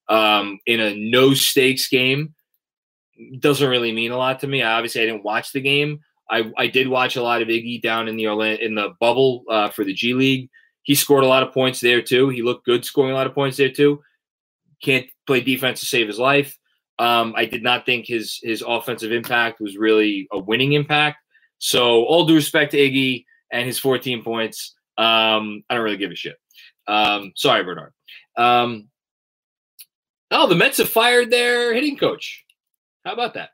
[0.09, 2.35] um, in a no stakes game
[3.39, 4.63] doesn't really mean a lot to me.
[4.63, 6.01] Obviously, I didn't watch the game.
[6.31, 8.27] I, I did watch a lot of Iggy down in the
[8.65, 10.51] in the bubble uh, for the G League.
[10.83, 12.29] He scored a lot of points there too.
[12.29, 14.03] He looked good scoring a lot of points there too.
[14.83, 16.59] Can't play defense to save his life.
[16.99, 21.19] Um, I did not think his his offensive impact was really a winning impact.
[21.59, 26.11] So all due respect to Iggy and his 14 points, um, I don't really give
[26.11, 26.37] a shit.
[26.89, 27.93] Um, sorry, Bernard.
[28.37, 28.89] Um,
[30.31, 32.45] oh, the Mets have fired their hitting coach.
[33.05, 33.51] How about that?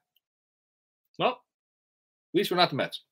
[1.18, 1.38] Well, at
[2.38, 3.02] least we're not the Mets.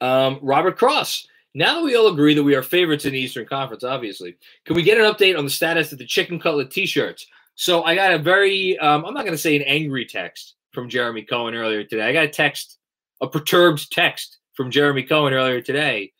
[0.00, 1.26] Um, Robert Cross.
[1.54, 4.76] Now that we all agree that we are favorites in the Eastern Conference, obviously, can
[4.76, 7.26] we get an update on the status of the chicken cutlet T-shirts?
[7.54, 10.88] So I got a very, um, I'm not going to say an angry text from
[10.88, 12.08] Jeremy Cohen earlier today.
[12.08, 12.78] I got a text,
[13.20, 16.12] a perturbed text from Jeremy Cohen earlier today.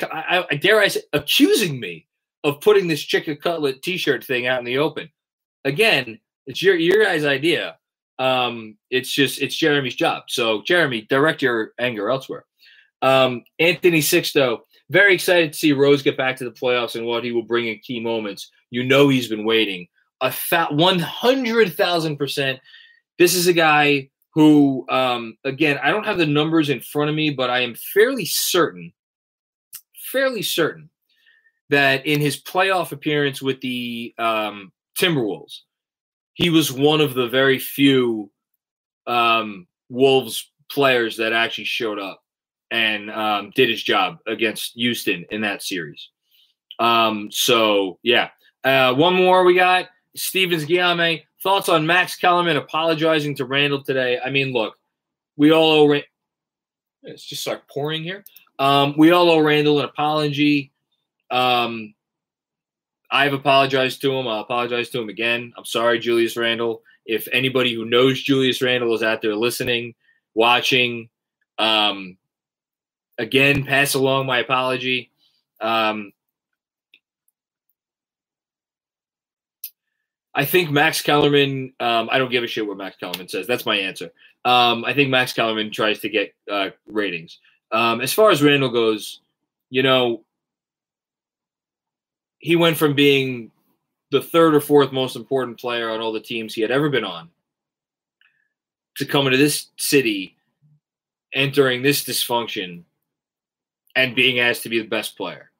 [0.00, 2.08] I, I dare I say, accusing me
[2.44, 5.10] of putting this chicken cutlet T-shirt thing out in the open.
[5.64, 7.76] Again, it's your your guys' idea.
[8.18, 10.24] Um, it's just it's Jeremy's job.
[10.28, 12.46] So Jeremy, direct your anger elsewhere.
[13.02, 17.24] Um, Anthony Sixto, very excited to see Rose get back to the playoffs and what
[17.24, 18.50] he will bring in key moments.
[18.70, 19.88] You know he's been waiting
[20.22, 22.60] a fat one hundred thousand percent.
[23.18, 27.16] This is a guy who, um, again, I don't have the numbers in front of
[27.16, 28.92] me, but I am fairly certain,
[30.10, 30.88] fairly certain
[31.68, 35.60] that in his playoff appearance with the um, Timberwolves,
[36.34, 38.30] he was one of the very few
[39.06, 42.21] um, Wolves players that actually showed up
[42.72, 46.08] and um, did his job against Houston in that series.
[46.78, 48.30] Um, so yeah,
[48.64, 51.20] uh, one more we got Stevens Guillaume.
[51.42, 54.18] Thoughts on Max Kellerman apologizing to Randle today?
[54.24, 54.76] I mean, look,
[55.36, 55.88] we all owe.
[55.88, 56.04] Rand-
[57.02, 58.24] it's just like pouring here.
[58.58, 60.72] Um, we all owe Randle an apology.
[61.30, 61.94] Um,
[63.10, 64.26] I've apologized to him.
[64.26, 65.52] I'll apologize to him again.
[65.58, 66.82] I'm sorry, Julius Randle.
[67.04, 69.94] If anybody who knows Julius Randle is out there listening,
[70.34, 71.10] watching,
[71.58, 72.16] um,
[73.18, 75.10] again, pass along my apology.
[75.60, 76.12] Um,
[80.34, 81.74] I think Max Kellerman.
[81.78, 83.46] Um, I don't give a shit what Max Kellerman says.
[83.46, 84.10] That's my answer.
[84.44, 87.38] Um, I think Max Kellerman tries to get uh, ratings.
[87.70, 89.20] Um, as far as Randle goes,
[89.70, 90.24] you know,
[92.38, 93.50] he went from being
[94.10, 97.04] the third or fourth most important player on all the teams he had ever been
[97.04, 97.30] on
[98.96, 100.36] to come into this city,
[101.32, 102.82] entering this dysfunction,
[103.94, 105.50] and being asked to be the best player.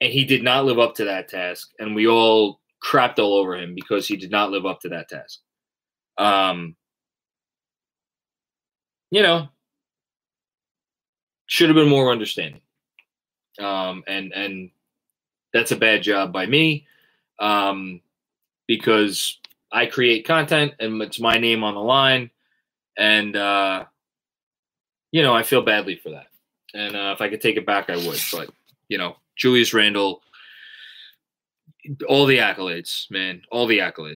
[0.00, 1.70] And he did not live up to that task.
[1.78, 5.08] And we all crapped all over him because he did not live up to that
[5.08, 5.40] task.
[6.18, 6.76] Um,
[9.10, 9.48] you know,
[11.46, 12.60] should have been more understanding.
[13.58, 14.70] Um, and and
[15.52, 16.86] that's a bad job by me
[17.38, 18.00] um,
[18.66, 19.38] because
[19.70, 22.30] I create content and it's my name on the line,
[22.98, 23.84] and uh,
[25.12, 26.26] you know I feel badly for that.
[26.74, 28.20] And uh, if I could take it back, I would.
[28.32, 28.50] But
[28.88, 30.20] you know, Julius Randle,
[32.08, 34.16] all the accolades, man, all the accolades.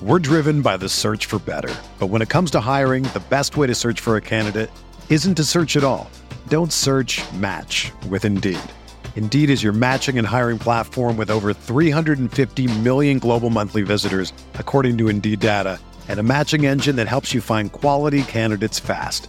[0.00, 1.72] We're driven by the search for better.
[1.98, 4.70] But when it comes to hiring, the best way to search for a candidate
[5.08, 6.10] isn't to search at all.
[6.48, 8.58] Don't search match with Indeed.
[9.14, 14.98] Indeed is your matching and hiring platform with over 350 million global monthly visitors, according
[14.98, 15.78] to Indeed data,
[16.08, 19.28] and a matching engine that helps you find quality candidates fast.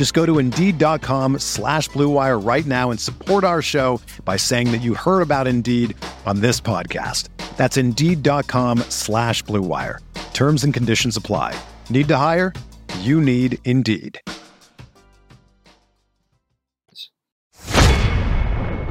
[0.00, 4.78] Just go to Indeed.com slash BlueWire right now and support our show by saying that
[4.78, 7.28] you heard about Indeed on this podcast.
[7.58, 9.98] That's Indeed.com slash BlueWire.
[10.32, 11.54] Terms and conditions apply.
[11.90, 12.54] Need to hire?
[13.00, 14.18] You need Indeed.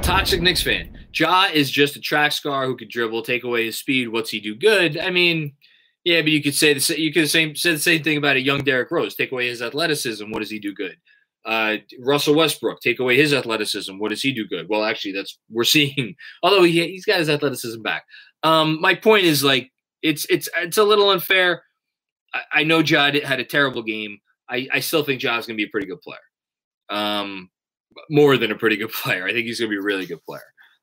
[0.04, 0.96] Toxic Knicks fan.
[1.12, 4.10] Ja is just a track scar who could dribble, take away his speed.
[4.10, 4.96] What's he do good?
[4.96, 5.54] I mean,
[6.04, 8.42] yeah, but you could say the you could say, say the same thing about a
[8.42, 9.16] young Derrick Rose.
[9.16, 10.30] Take away his athleticism.
[10.32, 10.96] What does he do good?
[11.46, 12.80] Uh, Russell Westbrook.
[12.82, 13.98] Take away his athleticism.
[13.98, 14.68] What does he do good?
[14.70, 16.16] Well, actually, that's we're seeing.
[16.44, 18.06] Although he he's got his athleticism back.
[18.44, 21.64] Um, my point is like it's it's it's a little unfair.
[22.34, 24.20] I, I know Ja had a terrible game.
[24.50, 26.20] I, I still think going to be a pretty good player.
[26.90, 27.50] Um,
[28.10, 29.26] more than a pretty good player.
[29.28, 30.42] I think he's going to be a really good player.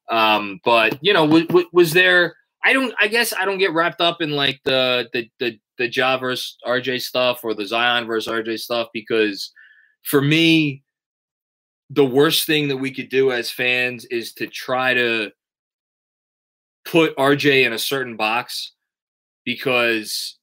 [0.09, 2.37] Um, but you know, w- w- was there?
[2.67, 2.93] I don't.
[3.01, 6.57] I guess I don't get wrapped up in like the the the the Ja versus
[6.67, 9.53] RJ stuff or the Zion versus RJ stuff because
[10.03, 10.83] for me,
[11.91, 15.31] the worst thing that we could do as fans is to try to
[16.85, 18.73] put RJ in a certain box
[19.45, 20.37] because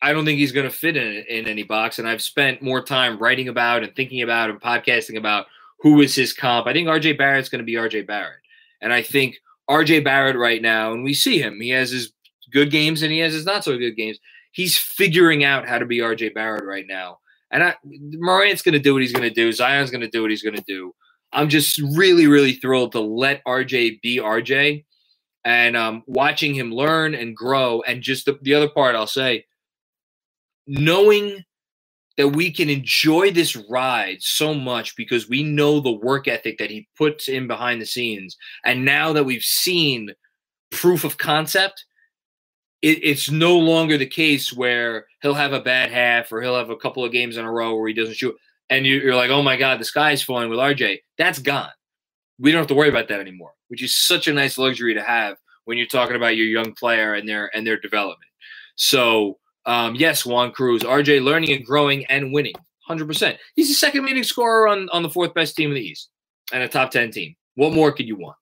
[0.00, 1.98] I don't think he's going to fit in in any box.
[1.98, 5.46] And I've spent more time writing about and thinking about and podcasting about
[5.80, 6.68] who is his comp.
[6.68, 8.38] I think RJ Barrett's going to be RJ Barrett.
[8.80, 9.36] And I think
[9.68, 12.12] RJ Barrett right now, and we see him, he has his
[12.52, 14.18] good games and he has his not so good games.
[14.52, 17.18] He's figuring out how to be RJ Barrett right now.
[17.50, 19.52] And I, Morant's going to do what he's going to do.
[19.52, 20.94] Zion's going to do what he's going to do.
[21.32, 24.84] I'm just really, really thrilled to let RJ be RJ
[25.44, 27.82] and um, watching him learn and grow.
[27.82, 29.44] And just the, the other part I'll say,
[30.66, 31.44] knowing
[32.16, 36.70] that we can enjoy this ride so much because we know the work ethic that
[36.70, 38.36] he puts in behind the scenes.
[38.64, 40.12] And now that we've seen
[40.70, 41.84] proof of concept,
[42.80, 46.70] it, it's no longer the case where he'll have a bad half or he'll have
[46.70, 48.36] a couple of games in a row where he doesn't shoot.
[48.70, 51.00] And you, you're like, oh my God, the sky's falling with RJ.
[51.18, 51.70] That's gone.
[52.38, 55.02] We don't have to worry about that anymore, which is such a nice luxury to
[55.02, 58.30] have when you're talking about your young player and their and their development.
[58.76, 62.54] So um, yes, Juan Cruz, RJ learning and growing and winning.
[62.88, 63.36] 100%.
[63.54, 66.08] He's the second leading scorer on, on the fourth best team in the East
[66.52, 67.34] and a top 10 team.
[67.56, 68.36] What more could you want?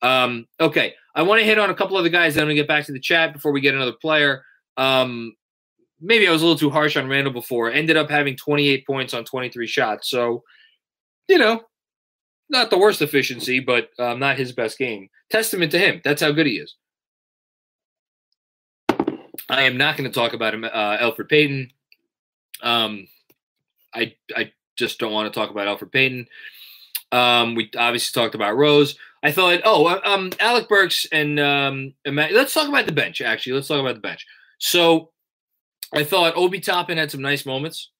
[0.00, 0.94] Um, okay.
[1.14, 2.34] I want to hit on a couple of the guys.
[2.34, 4.44] Then to get back to the chat before we get another player.
[4.78, 5.34] Um,
[6.00, 7.70] maybe I was a little too harsh on Randle before.
[7.70, 10.08] Ended up having 28 points on 23 shots.
[10.08, 10.42] So,
[11.28, 11.62] you know,
[12.48, 15.08] not the worst efficiency, but um, not his best game.
[15.30, 16.00] Testament to him.
[16.02, 16.76] That's how good he is.
[19.52, 21.70] I am not going to talk about him, uh, Elfrid Payton.
[22.62, 23.06] Um,
[23.94, 26.26] I I just don't want to talk about Elfrid Payton.
[27.12, 28.96] Um, we obviously talked about Rose.
[29.22, 33.20] I thought, oh, uh, um, Alec Burks and um, let's talk about the bench.
[33.20, 34.26] Actually, let's talk about the bench.
[34.58, 35.10] So,
[35.94, 37.90] I thought Obi Toppin had some nice moments.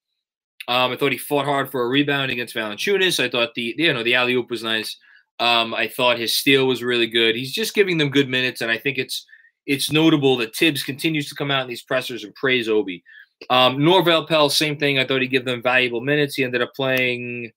[0.68, 3.22] Um, I thought he fought hard for a rebound against Valanciunas.
[3.22, 4.96] I thought the you know the alley oop was nice.
[5.38, 7.36] Um, I thought his steal was really good.
[7.36, 9.26] He's just giving them good minutes, and I think it's
[9.66, 13.02] it's notable that Thibs continues to come out in these pressers and praise Obi.
[13.50, 14.98] Um, Norvel Pelle, same thing.
[14.98, 16.34] I thought he'd give them valuable minutes.
[16.34, 17.52] He ended up playing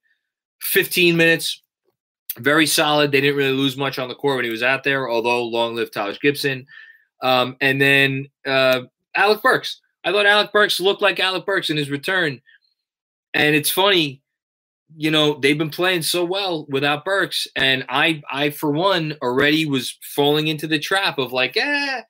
[0.62, 1.62] 15 minutes.
[2.38, 3.12] Very solid.
[3.12, 5.76] They didn't really lose much on the court when he was out there, although long
[5.76, 6.66] live Taj Gibson.
[7.22, 8.82] Um, and then uh,
[9.16, 9.80] Alec Burks.
[10.04, 12.42] I thought Alec Burks looked like Alec Burks in his return.
[13.34, 14.22] And it's funny,
[14.96, 17.48] you know, they've been playing so well without Burks.
[17.56, 22.02] And I I for one already was falling into the trap of like, eh,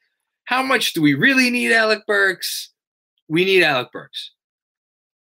[0.46, 2.72] how much do we really need Alec Burks?
[3.28, 4.32] We need Alec Burks.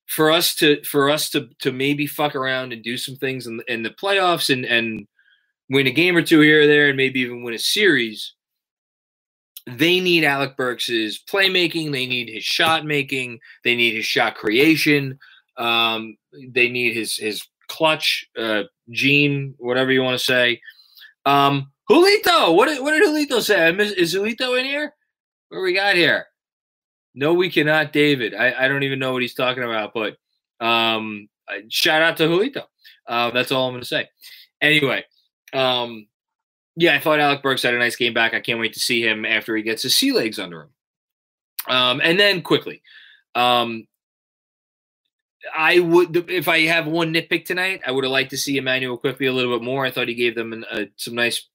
[0.07, 3.61] For us to for us to to maybe fuck around and do some things in,
[3.69, 5.07] in the playoffs and and
[5.69, 8.35] win a game or two here or there and maybe even win a series
[9.67, 11.93] they need Alec Burks's playmaking.
[11.93, 13.41] They need his shot making.
[13.65, 15.19] They need his shot creation.
[15.61, 20.61] Um, they need his his clutch uh, gene, whatever you want to say.
[21.27, 23.71] Um, Julito, what did, what did Julito say?
[23.97, 24.95] Is Julito in here?
[25.51, 26.27] What we got here?
[27.15, 28.35] No, we cannot, David.
[28.35, 30.17] I, I don't even know what he's talking about, but
[30.65, 31.29] um,
[31.69, 32.65] shout out to Julito.
[33.07, 34.09] Uh, that's all I'm going to say.
[34.61, 35.05] Anyway,
[35.53, 36.07] um,
[36.77, 38.35] yeah, I thought Alec Burks had a nice game back.
[38.35, 40.71] I can't wait to see him after he gets his sea legs under him.
[41.69, 42.83] Um, and then quickly,
[43.35, 43.87] um,
[45.57, 48.97] I would if I have one nitpick tonight, I would have liked to see Emmanuel
[48.97, 49.87] Quickley a little bit more.
[49.87, 51.47] I thought he gave them an, uh, some nice,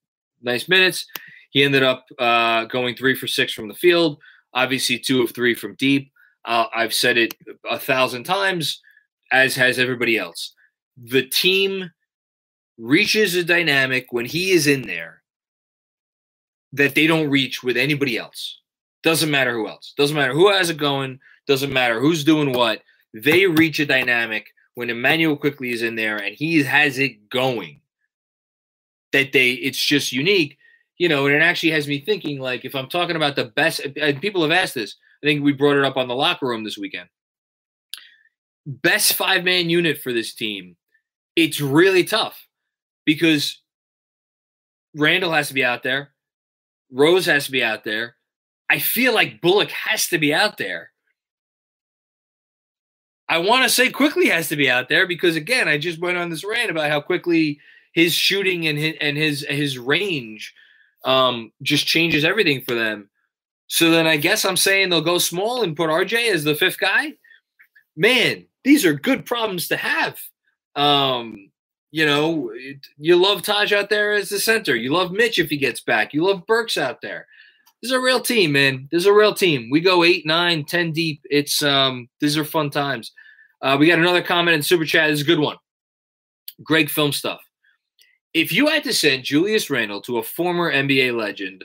[0.42, 1.06] nice minutes.
[1.52, 4.20] He ended up uh, going three for six from the field.
[4.54, 6.12] Obviously, two of three from deep.
[6.44, 7.34] Uh, I've said it
[7.70, 8.82] a thousand times,
[9.32, 10.54] as has everybody else.
[10.98, 11.92] The team
[12.78, 15.22] reaches a dynamic when he is in there
[16.74, 18.60] that they don't reach with anybody else.
[19.04, 19.94] Doesn't matter who else.
[19.98, 21.20] Doesn't matter who has it going.
[21.48, 22.82] Doesn't matter who's doing what.
[23.16, 27.80] They reach a dynamic when Emmanuel Quickley is in there and he has it going.
[29.14, 30.58] That they, it's just unique,
[30.98, 31.26] you know.
[31.26, 34.42] And it actually has me thinking, like, if I'm talking about the best, and people
[34.42, 34.96] have asked this.
[35.24, 37.08] I think we brought it up on the locker room this weekend.
[38.66, 40.76] Best five man unit for this team.
[41.38, 42.46] It's really tough
[43.06, 43.62] because
[44.94, 46.12] Randle has to be out there,
[46.92, 48.18] Rose has to be out there.
[48.70, 50.92] I feel like Bullock has to be out there.
[53.28, 56.18] I want to say Quickley has to be out there because again, I just went
[56.18, 57.60] on this rant about how Quickley
[57.94, 60.54] his shooting and his and his his range
[61.06, 63.10] um, just changes everything for them.
[63.68, 66.80] So then I guess I'm saying they'll go small and put RJ as the fifth
[66.80, 67.14] guy.
[67.96, 70.20] Man, these are good problems to have.
[70.76, 71.52] Um,
[71.92, 72.52] you know,
[72.98, 74.76] you love Taj out there as the center.
[74.76, 76.14] You love Mitch if he gets back.
[76.14, 77.28] You love Burks out there.
[77.86, 78.88] This is a real team, man.
[78.92, 79.70] This is a real team.
[79.70, 81.22] We go eight, nine, ten deep.
[81.30, 83.12] It's um, these are fun times.
[83.62, 85.12] Uh, we got another comment in super chat.
[85.12, 85.58] This is a good one.
[86.64, 87.42] Greg Film Stuff.
[88.34, 91.64] If you had to send Julius Randle to a former NBA legend,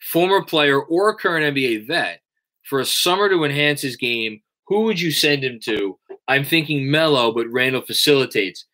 [0.00, 2.20] former player, or current NBA vet
[2.64, 5.96] for a summer to enhance his game, who would you send him to?
[6.26, 8.64] I'm thinking Melo, but Randle facilitates.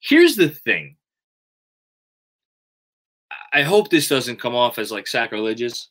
[0.00, 0.96] Here's the thing.
[3.52, 5.90] I hope this doesn't come off as like sacrilegious.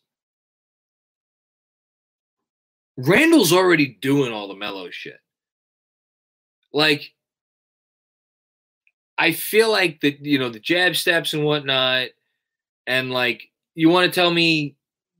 [2.97, 5.19] Randle's already doing all the Melo shit.
[6.71, 7.13] Like,
[9.17, 12.09] I feel like the you know the jab steps and whatnot,
[12.87, 13.43] and like
[13.75, 14.75] you want to tell me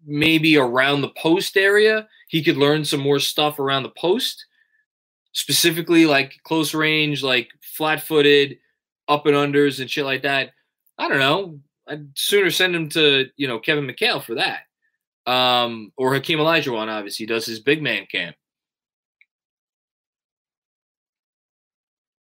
[0.05, 4.47] maybe around the post area he could learn some more stuff around the post,
[5.33, 8.57] specifically like close range, like flat footed,
[9.07, 10.49] up and unders and shit like that.
[10.97, 11.59] I don't know.
[11.87, 14.61] I'd sooner send him to, you know, Kevin McHale for that.
[15.25, 18.35] Um, or Hakeem Olajuwon, obviously, does his big man camp.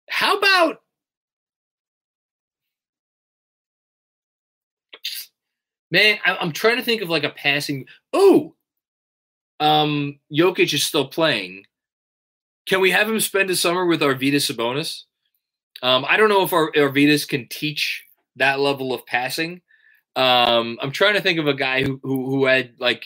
[0.10, 0.82] How about
[5.90, 6.20] man?
[6.26, 7.86] I, am trying to think of like a passing.
[8.14, 8.56] Oh,
[9.60, 11.66] um, Jokic is still playing.
[12.68, 15.04] Can we have him spend the summer with Arvydas Sabonis?
[15.82, 19.62] Um, I don't know if our Arvydas can teach that level of passing.
[20.16, 23.06] Um, I'm trying to think of a guy who who, who had like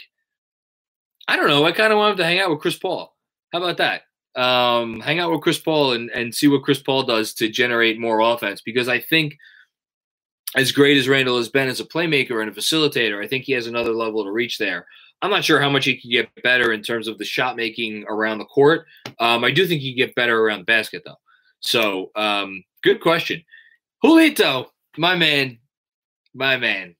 [1.28, 1.66] I don't know.
[1.66, 3.16] I kind of wanted to hang out with Chris Paul.
[3.52, 4.04] How about that?
[4.40, 8.00] Um, hang out with Chris Paul and and see what Chris Paul does to generate
[8.00, 9.38] more offense because I think
[10.56, 13.54] as great as Randle has been as a playmaker and a facilitator, I think he
[13.54, 14.86] has another level to reach there.
[15.22, 18.06] I'm not sure how much he can get better in terms of the shot making
[18.08, 18.86] around the court.
[19.20, 21.20] Um, I do think he can get better around the basket though.
[21.62, 23.44] So, um, good question.
[24.04, 25.58] Julito, my man,
[26.36, 26.96] my man.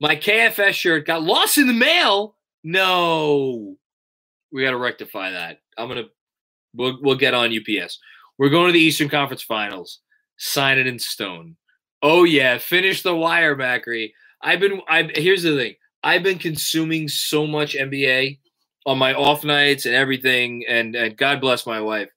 [0.00, 2.36] My KFS shirt got lost in the mail.
[2.62, 3.76] No,
[4.52, 5.58] we got to rectify that.
[5.76, 6.04] I'm gonna,
[6.74, 7.98] we'll we'll get on UPS.
[8.38, 10.00] We're going to the Eastern Conference Finals.
[10.38, 11.56] Sign it in stone.
[12.02, 14.12] Oh yeah, finish the wire, Macri.
[14.42, 14.80] I've been.
[14.88, 15.74] I here's the thing.
[16.02, 18.38] I've been consuming so much NBA
[18.84, 22.10] on my off nights and everything, and and God bless my wife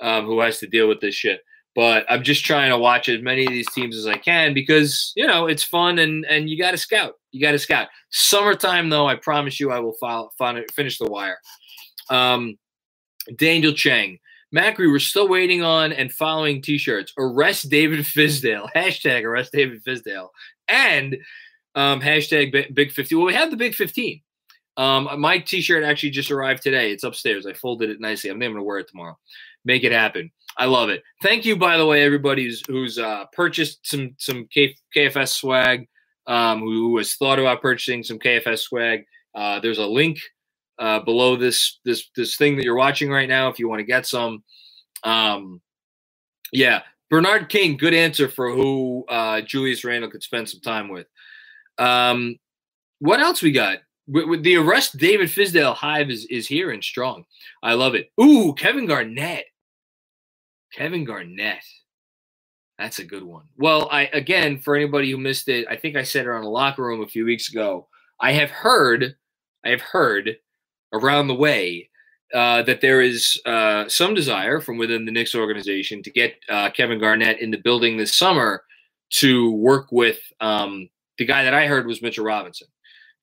[0.00, 1.40] um, who has to deal with this shit.
[1.76, 5.12] But I'm just trying to watch as many of these teams as I can because
[5.14, 7.14] you know it's fun and and you got to scout.
[7.30, 7.88] You got to scout.
[8.10, 10.32] Summertime though, I promise you, I will file,
[10.74, 11.38] finish the wire.
[12.10, 12.56] Um,
[13.36, 14.18] Daniel Chang.
[14.54, 17.12] Macri, we're still waiting on and following t-shirts.
[17.18, 18.68] Arrest David Fizdale.
[18.74, 20.28] Hashtag arrest David Fizdale.
[20.68, 21.18] And
[21.74, 23.14] um, hashtag Big 50.
[23.14, 24.20] Well, we have the Big 15.
[24.78, 26.90] Um, my t-shirt actually just arrived today.
[26.90, 27.46] It's upstairs.
[27.46, 28.30] I folded it nicely.
[28.30, 29.18] I'm going to wear it tomorrow.
[29.64, 30.30] Make it happen.
[30.58, 31.02] I love it.
[31.22, 35.86] Thank you, by the way, everybody who's, who's uh, purchased some some K- KFS swag,
[36.26, 39.04] um, who has thought about purchasing some KFS swag.
[39.34, 40.18] Uh, there's a link
[40.78, 43.84] uh, below this this this thing that you're watching right now if you want to
[43.84, 44.42] get some.
[45.04, 45.60] Um,
[46.52, 51.06] yeah, Bernard King, good answer for who uh, Julius Randle could spend some time with.
[51.78, 52.36] Um,
[52.98, 53.78] what else we got?
[54.08, 57.24] With, the arrest, David Fizdale hive is is here and strong.
[57.62, 58.10] I love it.
[58.20, 59.44] Ooh, Kevin Garnett.
[60.76, 61.64] Kevin Garnett.
[62.78, 63.44] That's a good one.
[63.56, 66.48] Well, I again for anybody who missed it, I think I said it on a
[66.48, 67.88] locker room a few weeks ago.
[68.20, 69.16] I have heard,
[69.64, 70.36] I have heard
[70.92, 71.88] around the way
[72.34, 76.70] uh, that there is uh, some desire from within the Knicks organization to get uh,
[76.70, 78.62] Kevin Garnett in the building this summer
[79.10, 82.68] to work with um, the guy that I heard was Mitchell Robinson.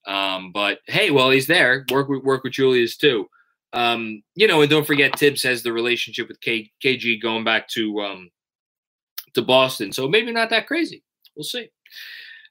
[0.08, 1.86] Um, but hey, well, he's there.
[1.92, 3.30] Work with work with Julius too.
[3.74, 7.68] Um, you know, and don't forget Thibs has the relationship with K- KG going back
[7.70, 8.30] to um,
[9.34, 11.04] to Boston, so maybe not that crazy.
[11.36, 11.70] We'll see.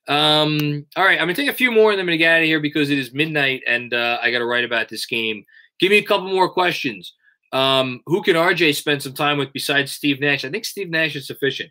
[0.09, 2.41] Um, all right, I'm gonna take a few more and then I'm gonna get out
[2.43, 5.45] of here because it is midnight and uh, I got to write about this game.
[5.79, 7.14] Give me a couple more questions.
[7.53, 10.45] Um, who can RJ spend some time with besides Steve Nash?
[10.45, 11.70] I think Steve Nash is sufficient.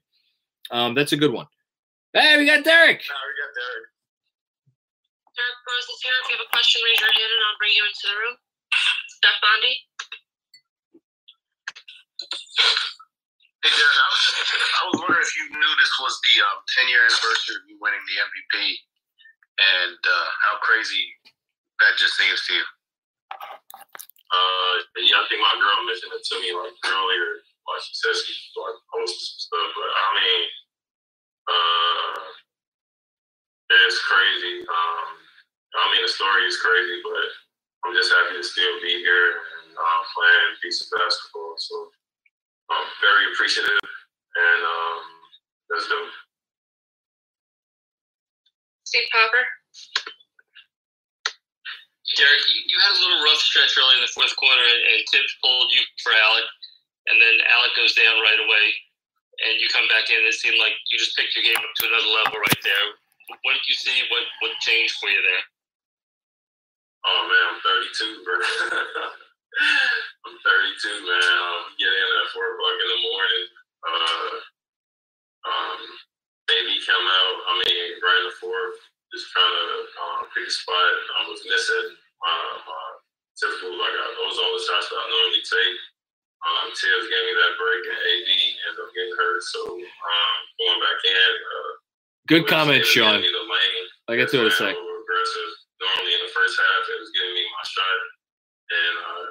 [0.70, 1.48] Um, that's a good one.
[2.14, 3.02] Hey, we got Derrick.
[5.32, 6.14] Derrick Rose is here.
[6.24, 8.36] If you have a question, raise your hand and I'll bring you into the room.
[9.22, 9.74] Steph Bondi.
[13.62, 16.58] Hey, Derrick, I was, just, I was wondering if you knew this was the um,
[16.82, 18.82] 10 year anniversary of you winning the MVP
[19.62, 21.06] and uh, how crazy
[21.86, 22.66] that just seems to you.
[24.34, 24.74] Uh,
[25.06, 27.46] yeah, I think my girl mentioned it to me like earlier.
[27.70, 30.42] Like she says she like posts some stuff, but I mean,
[31.46, 32.14] uh,
[33.86, 34.66] it's crazy.
[34.66, 35.10] Um,
[35.78, 37.30] I mean, the story is crazy, but
[37.86, 41.58] I'm just happy to still be here and uh, playing piece of basketball.
[41.58, 41.90] So
[42.70, 45.02] I'm very appreciative, and um,
[45.74, 45.98] let's do.
[45.98, 46.14] it.
[48.86, 49.46] Steve Popper.
[52.20, 55.00] Derrick, you, you had a little rough stretch early in the fourth quarter, and, and
[55.10, 56.48] Thibs pulled you for Alec,
[57.08, 58.66] and then Alec goes down right away,
[59.48, 60.20] and you come back in.
[60.28, 62.86] It seemed like you just picked your game up to another level right there.
[63.48, 63.96] What did you see?
[64.12, 65.44] What what changed for you there?
[67.06, 68.38] Oh man, I'm 32, bro.
[70.30, 71.34] I'm 32, man.
[71.42, 73.46] Um, get in at four o'clock in the morning.
[73.82, 74.34] Uh,
[75.50, 75.80] um,
[76.50, 77.38] maybe come out.
[77.50, 78.78] I mean, right fourth,
[79.14, 79.66] just trying to
[79.98, 80.94] um, pick a spot.
[81.18, 82.38] I was missing my,
[82.70, 82.84] my
[83.40, 85.78] typical like I, those all the shots that I normally take.
[86.42, 89.42] Um, Thibs gave me that break, and AD ended up getting hurt.
[89.50, 91.34] So um, going back in.
[91.42, 91.72] Uh,
[92.30, 93.22] Good comment, Sean.
[93.22, 93.86] me the lane.
[94.10, 94.74] I'll get to it a Just sec.
[94.78, 95.52] over aggressive.
[95.82, 98.00] Normally in the first half, it was giving me my shot,
[98.76, 99.28] and uh,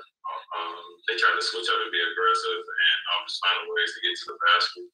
[0.56, 0.72] um,
[1.04, 4.00] they tried to switch up and be aggressive, and I was just finding ways to
[4.00, 4.88] get to the basket.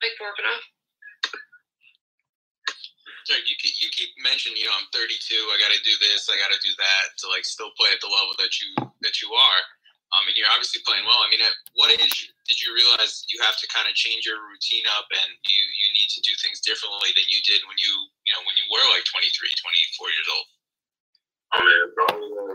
[0.00, 0.64] Mike Vorkunov.
[3.28, 5.12] Derrick, you keep, you keep mentioning, you know, I'm 32.
[5.52, 6.32] I got to do this.
[6.32, 8.72] I got to do that to like still play at the level that you
[9.04, 9.60] that you are.
[10.08, 11.20] Um, and you're obviously playing well.
[11.20, 14.40] I mean, at what age did you realize you have to kind of change your
[14.40, 17.92] routine up and you you need to do things differently than you did when you
[18.24, 20.48] you know when you were like 23, 24 years old?
[21.52, 22.48] I mean, probably when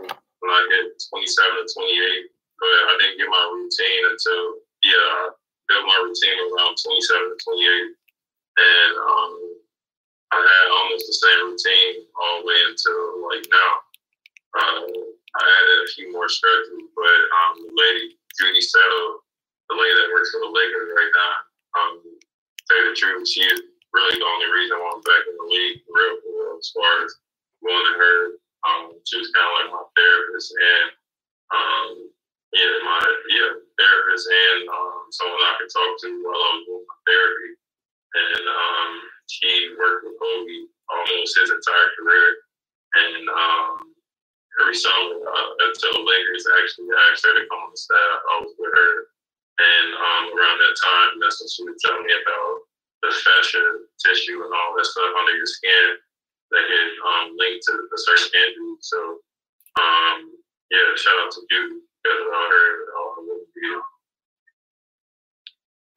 [0.44, 1.24] when I hit 27
[1.56, 2.28] or 28,
[2.60, 5.32] but I didn't get my routine until, yeah, I
[5.72, 7.96] built my routine around 27 or 28.
[8.54, 9.32] And um,
[10.36, 13.72] I had almost the same routine all the way until like now.
[14.52, 15.13] Uh,
[15.84, 19.20] a few more stretches, but um, the lady, Judy Seto,
[19.68, 21.34] the lady that works for the Lakers right now,
[21.76, 23.60] um, you the truth, she is
[23.92, 26.70] really the only reason why I'm back in the league, for real, for real, as
[26.72, 27.12] far as
[27.60, 28.16] going to her
[28.64, 30.88] um, she was kind of like my therapist and
[31.52, 31.88] um,
[32.56, 36.86] yeah, my yeah therapist and um, someone I could talk to while I was doing
[36.88, 37.50] my therapy.
[38.14, 38.90] And um,
[39.26, 42.28] she worked with Kobe almost his entire career.
[42.94, 43.93] And um,
[44.62, 48.34] every summer uh, until the Lakers actually asked her to come on the staff, I
[48.42, 48.92] was with her.
[49.54, 52.54] And um, around that time, that's when she was telling me about
[53.06, 53.62] the fascia
[54.02, 55.86] tissue and all that stuff under your skin
[56.50, 58.74] that get um, linked to a certain injury.
[58.82, 58.98] So,
[59.78, 60.34] um,
[60.70, 63.82] yeah, shout out to you because without her, I wouldn't be here.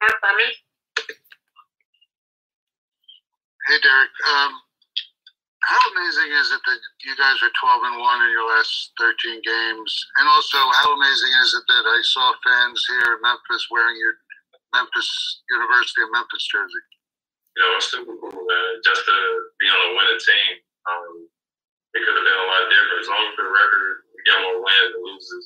[0.02, 0.54] Mark Berman.
[3.66, 4.14] Hey, Derrick.
[4.30, 4.52] Um,
[5.68, 9.44] how amazing is it that you guys are 12 and 1 in your last 13
[9.44, 9.92] games?
[10.16, 14.16] And also, how amazing is it that I saw fans here in Memphis wearing your
[14.72, 15.08] Memphis
[15.52, 16.84] University of Memphis jersey?
[17.52, 18.70] You know, it's super cool, man.
[18.80, 19.16] Just to
[19.60, 20.52] be on a winning team.
[20.88, 21.28] Um,
[21.92, 23.04] it could have been a lot different.
[23.04, 25.44] As long as the record, we get more wins and loses,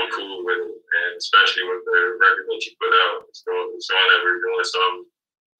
[0.00, 0.80] I'm cool with it.
[0.80, 4.64] And especially with the record that you put out, it's showing, it's that we're doing
[4.64, 5.04] something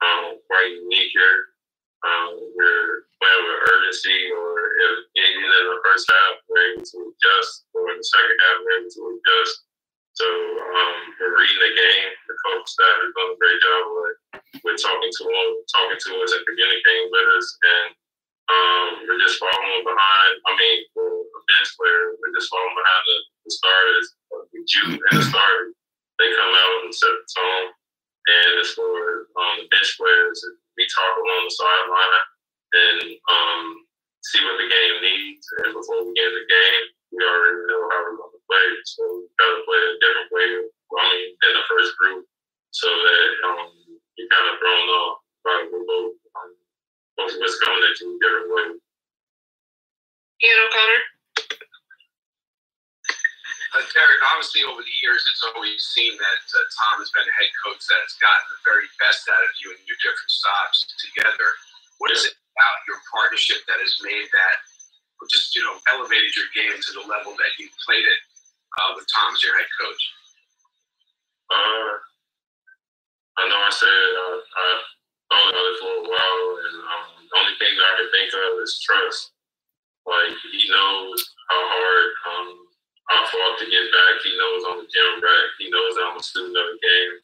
[0.01, 1.48] um, quite unique here.
[2.07, 6.99] Um, we're playing with urgency, or if even in the first half, we're able to
[7.11, 9.55] adjust, or in the second half, we're able to adjust.
[10.15, 12.11] So um, we're reading the game.
[12.27, 14.19] The coach staff is doing a great job with,
[14.67, 17.47] with talking to them, talking to us, and communicating with us.
[17.63, 17.89] And
[18.51, 20.33] um, we're just following behind.
[20.43, 24.07] I mean, for a bench player, we're just following behind the, the starters,
[24.55, 25.75] the Jew and the starters.
[26.19, 27.69] They come out and set the tone.
[28.29, 30.39] And as for um, the bench players,
[30.79, 32.15] we talk along the sideline
[32.71, 33.63] and um,
[34.23, 35.45] see what the game needs.
[35.67, 38.69] And before we get in the game, we already know how we're going to play.
[38.87, 42.23] So we got to play a different way, I mean, than the first group,
[42.71, 43.75] so that um,
[44.15, 46.15] you're kind of thrown off by both.
[46.39, 46.55] Um,
[47.19, 48.67] both us coming at you a different way.
[50.39, 51.18] Ian O'Connor.
[53.77, 57.37] Uh, Derrick, obviously over the years, it's always seemed that uh, Tom has been a
[57.37, 60.89] head coach that has gotten the very best out of you and your different stops
[60.97, 61.49] together.
[62.01, 64.57] What is it about your partnership that has made that,
[65.29, 68.21] just you know, elevated your game to the level that you played it
[68.81, 70.03] uh, with Tom as your head coach?
[71.53, 71.93] Uh,
[73.39, 74.87] I know I said uh, I've
[75.29, 78.65] about it for a while, and um, the only thing that I can think of
[78.65, 79.33] is trust.
[80.09, 81.21] Like he knows
[81.53, 82.49] how hard um,
[83.11, 84.15] I fought to get back.
[84.25, 85.49] He knows I'm a gym rat.
[85.59, 87.15] He knows I'm a student of the game.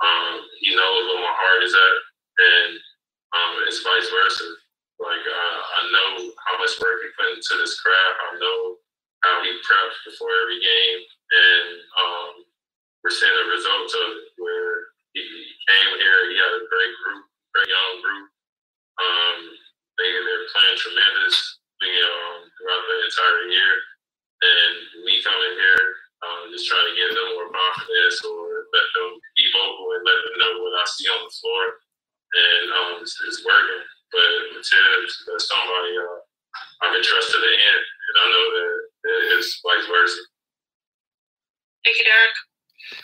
[0.00, 1.96] Um, he knows where my heart is at,
[2.38, 2.72] and
[3.34, 4.48] um, it's vice versa.
[5.00, 6.10] Like I, I know
[6.46, 8.18] how much work he put into this craft.
[8.30, 8.60] I know
[9.26, 11.68] how he preps before every game, and
[11.98, 12.32] um,
[13.02, 14.28] we're seeing the results of it.
[14.38, 17.24] Where he came here, he had a great group,
[17.56, 18.26] very young group.
[19.02, 19.38] Um,
[19.98, 23.74] they they're playing tremendously um, throughout the entire year,
[24.42, 24.74] and
[25.04, 25.86] me coming here,
[26.22, 29.08] um, just trying to give them more confidence or let them
[29.38, 31.62] be vocal and let them know what I see on the floor,
[32.34, 33.82] and um, it's, it's working.
[34.10, 36.18] But with Thibs, that's somebody uh,
[36.82, 40.22] I can trust to the end, and I know that it's vice versa.
[41.84, 42.36] Thank you, Derrick.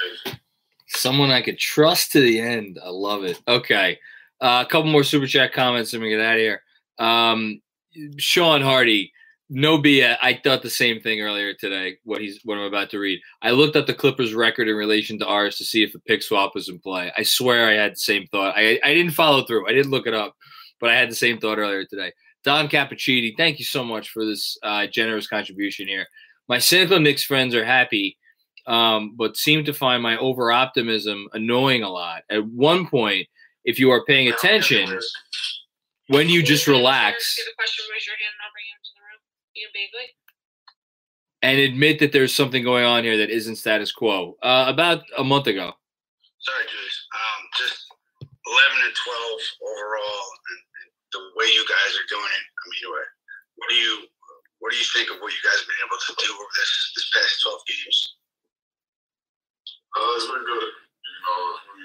[0.00, 0.40] Thank you.
[0.88, 2.78] Someone I could trust to the end.
[2.82, 3.40] I love it.
[3.48, 3.98] Okay.
[4.40, 6.62] Uh, a couple more super chat comments and we get out of here.
[6.98, 7.60] Um,
[8.18, 9.12] Sean Hardy,
[9.50, 10.16] no BS.
[10.22, 11.98] I thought the same thing earlier today.
[12.04, 13.20] What he's what I'm about to read.
[13.42, 16.22] I looked at the Clippers record in relation to ours to see if a pick
[16.22, 17.12] swap was in play.
[17.16, 18.54] I swear I had the same thought.
[18.56, 19.68] I I didn't follow through.
[19.68, 20.34] I didn't look it up,
[20.80, 22.12] but I had the same thought earlier today.
[22.44, 26.06] Don Cappuccini, thank you so much for this uh, generous contribution here.
[26.46, 28.18] My cynical Knicks friends are happy,
[28.66, 32.22] um, but seem to find my over optimism annoying a lot.
[32.30, 33.28] At one point,
[33.64, 35.00] if you are paying attention,
[36.08, 37.38] when you just relax
[39.54, 40.04] and I'll bring you into the room.
[40.04, 40.08] Ian Begley.
[41.42, 44.36] and admit that there's something going on here that isn't status quo.
[44.42, 45.72] Uh, about a month ago,
[46.44, 46.98] Sorry, Julius.
[47.08, 47.78] Um, just
[48.20, 52.44] 11 and 12 overall, and, and the way you guys are doing it.
[52.44, 53.08] I mean, what,
[53.56, 53.94] what do you
[54.60, 56.72] what do you think of what you guys have been able to do over this
[57.00, 57.98] this past 12 games?
[59.96, 60.68] Uh, it's been good.
[60.68, 61.40] You know,
[61.72, 61.84] we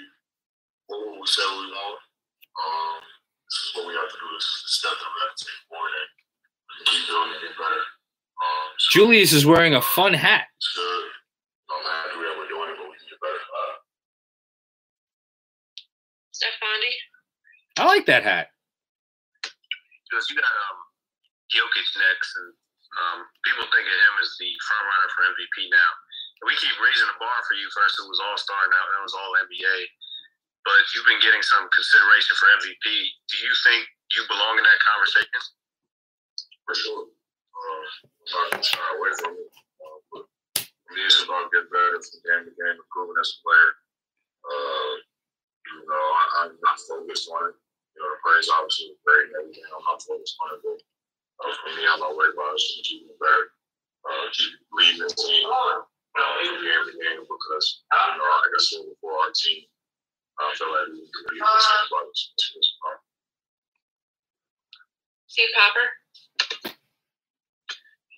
[0.92, 2.00] what we said we want.
[2.60, 3.00] Um,
[3.48, 4.28] this is what we have to do.
[4.36, 6.12] This is the step that we have to take forward and
[8.90, 10.48] Julius is wearing a fun hat.
[10.56, 10.74] it's.
[11.70, 13.38] I'm happy that we're doing it, but we can get better.
[13.38, 13.76] Uh,
[16.34, 16.94] Steph Bondi.
[17.78, 18.50] I like that hat.
[19.44, 20.80] Because you got um,
[21.54, 22.50] Jokic next, and
[22.98, 25.92] um, people think of him as the front runner for MVP now.
[26.42, 27.70] And we keep raising the bar for you.
[27.76, 29.78] First, it was All Star, now it was All NBA.
[30.66, 32.84] But you've been getting some consideration for MVP.
[32.84, 33.86] Do you think
[34.18, 35.40] you belong in that conversation?
[36.70, 37.02] For sure.
[37.10, 39.50] Um, I'm not gonna shy away from it.
[39.82, 40.24] Uh, but
[40.62, 43.72] for me, it's about getting better from game to game, improving as a player.
[44.46, 44.94] Uh,
[45.66, 47.58] you know, I, I'm not focused on it.
[47.98, 49.66] You know, the praise obviously is great and everything.
[49.74, 50.78] I'm not focused on it, but
[51.42, 52.62] uh, for me, I'm not worried about it.
[52.62, 53.46] Just keep better.
[54.06, 58.62] Uh, keep leading the team uh, from game to game because, you know, like I
[58.62, 59.66] said before, our team,
[60.38, 62.14] I feel like we can with anybody.
[62.14, 62.98] So it's fun.
[65.28, 65.99] Steve Popper.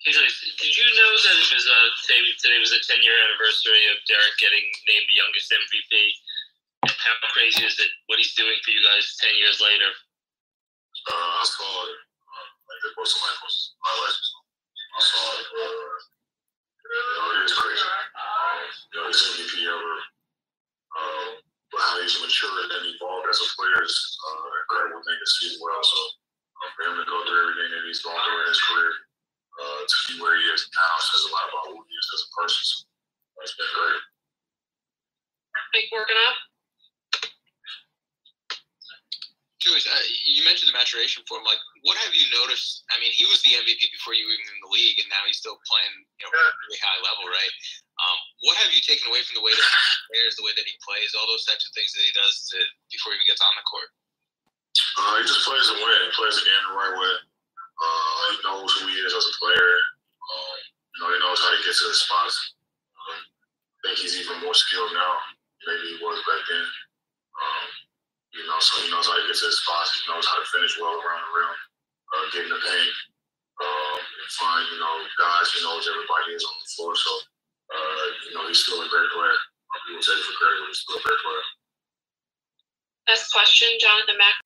[0.02, 4.34] Did you know that it was uh, today, was the 10 year anniversary of Derrick
[4.42, 5.94] getting named the youngest MVP?
[6.90, 9.94] How crazy is it what he's doing for you guys 10 years later?
[11.06, 12.02] Uh, I saw it.
[12.02, 14.26] Uh, like they post somebody posts highlights.
[14.90, 15.46] I saw it.
[15.54, 17.86] Uh, you know, it is crazy.
[17.86, 18.58] Um,
[18.98, 19.96] you MVP ever,
[20.98, 21.30] uh,
[21.70, 25.54] but how he's matured and evolved as a player is uh, incredible thing to see
[25.54, 25.82] as well.
[25.86, 25.98] So
[26.58, 29.11] uh, for him to go through everything that he's gone through in his career
[29.60, 32.22] uh, to be where he is now says a lot about who he is as
[32.28, 32.64] a person.
[32.64, 32.86] So
[33.44, 34.02] it's been great.
[35.76, 36.38] Keep working up.
[39.62, 39.94] Julius, uh,
[40.26, 41.46] you mentioned the maturation for him.
[41.46, 42.82] Like, what have you noticed?
[42.90, 45.22] I mean, he was the MVP before you were even in the league, and now
[45.30, 47.54] he's still playing, you know, really high level, right?
[48.02, 50.66] Um, what have you taken away from the way that he plays, the way that
[50.66, 52.58] he plays, all those types of things that he does to,
[52.90, 53.90] before he even gets on the court?
[54.98, 56.00] Uh, he just plays to win.
[56.10, 57.14] He plays the game the right way.
[57.82, 59.74] Uh, he knows who he is as a player.
[60.22, 60.58] Um,
[60.94, 62.38] you know, he knows how to get to his spots.
[62.94, 65.18] Um, I think he's even more skilled now
[65.68, 66.66] maybe he was back then.
[67.38, 67.68] Um,
[68.34, 69.94] you know, so he knows how to get to his spots.
[69.98, 72.96] He knows how to finish well around the rim, uh, get in the paint,
[73.60, 75.52] um, and find, you know, guys.
[75.52, 76.94] He knows everybody is on the floor.
[76.96, 77.12] So,
[77.72, 79.38] uh, you know, he's still a great player.
[79.88, 81.46] People take for granted, but he's still a great player.
[83.08, 84.38] Last question, Jonathan Mack.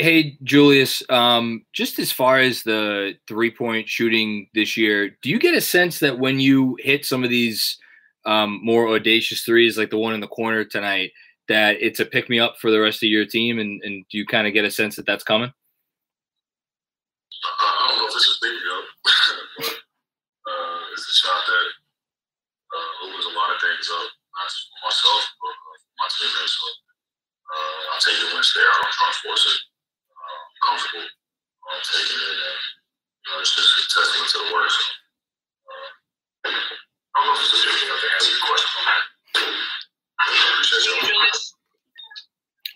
[0.00, 5.38] Hey Julius, um, just as far as the three point shooting this year, do you
[5.38, 7.76] get a sense that when you hit some of these
[8.24, 11.12] um, more audacious threes, like the one in the corner tonight,
[11.48, 13.58] that it's a pick me up for the rest of your team?
[13.58, 15.52] And, and do you kind of get a sense that that's coming?
[17.60, 18.84] I don't know if it's a pick me up,
[19.60, 19.76] but
[20.48, 21.68] uh, it's a shot that
[22.72, 26.08] uh, opens a lot of things up, not just for myself, but uh, for my
[26.08, 26.56] teammates.
[26.56, 26.64] So
[27.52, 28.64] uh, I take it when there.
[28.64, 29.69] I don't try to force it.
[30.60, 34.70] Comfortable uh, taking it, and you know, it's just a testament to the work.
[34.70, 34.82] So,
[35.70, 35.90] uh,
[36.46, 38.70] I don't know if it's a up to answer your question.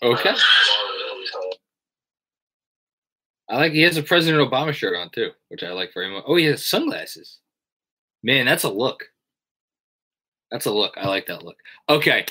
[0.04, 0.34] Okay.
[3.48, 6.24] I like he has a President Obama shirt on too, which I like very much.
[6.26, 7.38] Oh, he has sunglasses.
[8.22, 9.04] Man, that's a look.
[10.50, 10.94] That's a look.
[10.96, 11.56] I like that look.
[11.88, 12.26] Okay.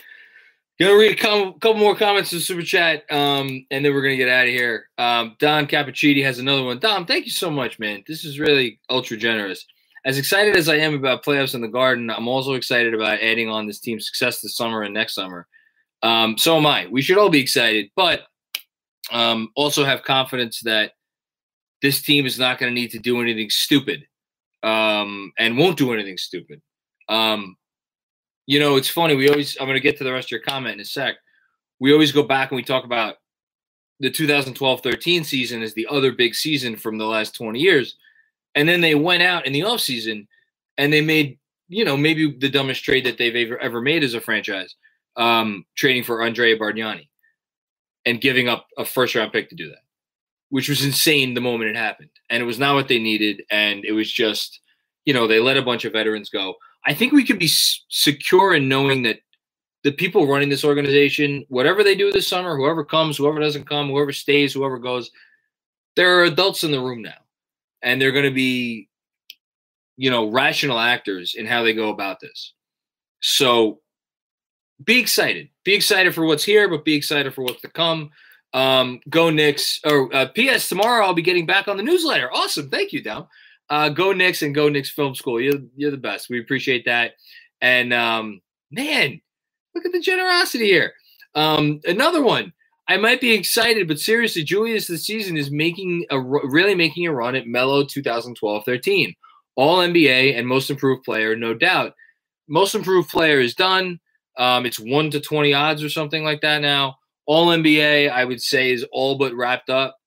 [0.80, 4.16] Gonna read a couple more comments in the super chat, um, and then we're gonna
[4.16, 4.90] get out of here.
[4.98, 6.80] Um, Don Cappuccini has another one.
[6.80, 8.04] Dom, thank you so much, man.
[8.08, 9.66] This is really ultra generous.
[10.06, 13.50] As excited as I am about playoffs in the Garden, I'm also excited about adding
[13.50, 15.48] on this team's success this summer and next summer.
[16.02, 16.88] Um, so am I.
[16.88, 18.24] We should all be excited, but
[19.12, 20.94] um, also have confidence that
[21.82, 24.06] this team is not going to need to do anything stupid
[24.64, 26.62] um, and won't do anything stupid.
[27.10, 27.58] Um,
[28.46, 29.16] you know, it's funny.
[29.16, 31.16] We always, I'm going to get to the rest of your comment in a sec.
[31.80, 33.16] We always go back and we talk about
[34.00, 37.96] the 2012 13 season as the other big season from the last 20 years.
[38.56, 40.28] And then they went out in the offseason
[40.78, 41.40] and they made,
[41.70, 44.76] you know, maybe the dumbest trade that they've ever, ever made as a franchise,
[45.16, 47.08] um, trading for Andrea Bargnani
[48.06, 49.82] and giving up a first round pick to do that,
[50.50, 52.10] which was insane the moment it happened.
[52.30, 53.44] And it was not what they needed.
[53.50, 54.60] And it was just,
[55.06, 56.56] you know, they let a bunch of veterans go.
[56.86, 59.20] I think we could be secure in knowing that
[59.84, 63.90] the people running this organization, whatever they do this summer, whoever comes, whoever doesn't come,
[63.90, 65.12] whoever stays, whoever goes,
[65.96, 67.12] there are adults in the room now.
[67.82, 68.90] And they're going to be,
[69.98, 72.54] you know, rational actors in how they go about this.
[73.22, 73.80] So
[74.84, 75.50] be excited.
[75.64, 78.12] Be excited for what's here, but be excited for what's to come.
[78.54, 79.82] Um, go Knicks.
[79.86, 80.70] Or uh, P.S.
[80.70, 82.32] Tomorrow I'll be getting back on the newsletter.
[82.32, 82.70] Awesome.
[82.70, 83.28] Thank you, Dom.
[83.74, 85.42] Uh, go Knicks and go Knicks Film School.
[85.42, 86.30] You're you're the best.
[86.30, 87.14] We appreciate that.
[87.60, 89.20] And um, man,
[89.74, 90.94] look at the generosity here.
[91.34, 92.54] Um, another one.
[92.88, 97.12] I might be excited, but seriously, Julius this season is making a really making a
[97.12, 99.16] run at Melo 2012-13.
[99.56, 101.94] All NBA and most improved player, no doubt.
[102.48, 104.00] Most improved player is done.
[104.38, 106.98] Um, it's one to twenty odds or something like that now.
[107.26, 109.98] All NBA, I would say, is all but wrapped up.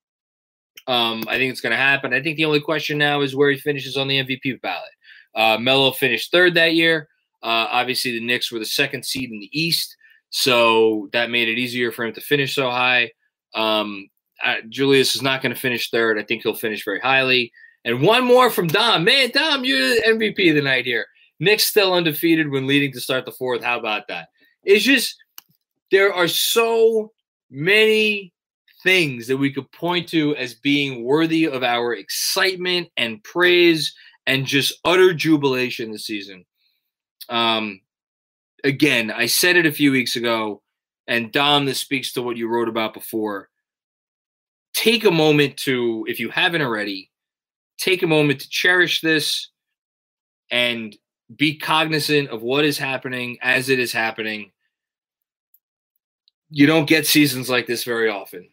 [0.86, 2.14] Um, I think it's going to happen.
[2.14, 4.90] I think the only question now is where he finishes on the MVP ballot.
[5.34, 7.08] Uh, Melo finished third that year.
[7.42, 9.96] Uh, obviously, the Knicks were the second seed in the East,
[10.30, 13.10] so that made it easier for him to finish so high.
[13.54, 14.08] Um,
[14.44, 16.18] uh, Julius is not going to finish third.
[16.18, 17.52] I think he'll finish very highly.
[17.84, 19.04] And one more from Dom.
[19.04, 21.06] Man, Dom, you're the MVP of the night here.
[21.38, 23.62] Knicks still undefeated when leading to start the fourth.
[23.62, 24.28] How about that?
[24.64, 25.16] It's just
[25.90, 27.12] there are so
[27.50, 28.32] many
[28.86, 33.92] things that we could point to as being worthy of our excitement and praise
[34.26, 36.44] and just utter jubilation this season.
[37.28, 37.80] Um,
[38.62, 40.62] again, I said it a few weeks ago,
[41.08, 43.48] and Dom, this speaks to what you wrote about before.
[44.72, 47.10] Take a moment to, if you haven't already,
[47.78, 49.50] take a moment to cherish this
[50.48, 50.96] and
[51.34, 54.52] be cognizant of what is happening as it is happening.
[56.50, 58.48] You don't get seasons like this very often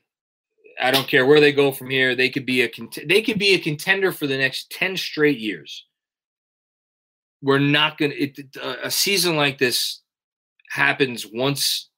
[0.81, 2.15] I don't care where they go from here.
[2.15, 5.39] They could be a cont- they could be a contender for the next ten straight
[5.39, 5.85] years.
[7.41, 8.13] We're not gonna.
[8.15, 10.01] It, uh, a season like this
[10.69, 11.89] happens once.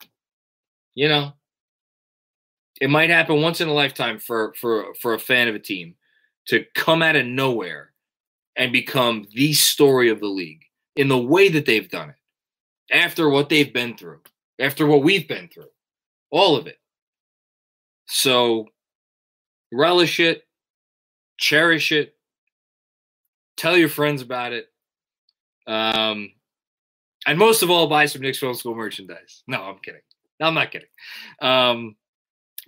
[0.95, 1.33] You know,
[2.81, 5.95] it might happen once in a lifetime for for for a fan of a team
[6.47, 7.91] to come out of nowhere
[8.55, 10.63] and become the story of the league
[10.95, 12.15] in the way that they've done it
[12.91, 14.21] after what they've been through,
[14.59, 15.69] after what we've been through,
[16.31, 16.77] all of it.
[18.05, 18.67] So
[19.71, 20.43] relish it,
[21.37, 22.15] cherish it,
[23.57, 24.67] tell your friends about it.
[25.67, 26.31] Um,
[27.25, 29.43] and most of all, buy some Knicks Film School merchandise.
[29.47, 30.01] No, I'm kidding.
[30.39, 30.87] No, I'm not kidding.
[31.41, 31.95] Um,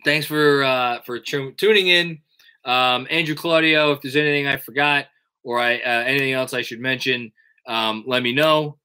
[0.03, 2.19] thanks for uh, for t- tuning in,
[2.65, 3.91] um, Andrew Claudio.
[3.91, 5.05] If there's anything I forgot
[5.43, 7.31] or I uh, anything else I should mention,
[7.67, 8.77] um, let me know.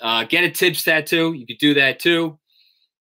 [0.00, 1.32] Uh, get a Thibs tattoo.
[1.32, 2.38] You could do that too.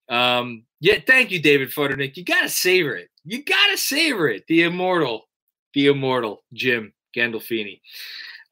[0.09, 2.17] Um, yeah, thank you, David Futternick.
[2.17, 3.09] You gotta savor it.
[3.25, 4.43] You gotta savor it.
[4.47, 5.27] The immortal,
[5.73, 7.81] the immortal Jim Gandolfini.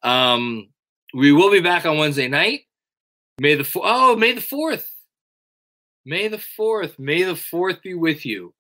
[0.04, 0.70] Um,
[1.14, 2.62] we will be back on Wednesday night.
[3.40, 4.90] May the fo- oh May the fourth.
[6.06, 7.00] May the fourth.
[7.00, 8.54] May the fourth be with you.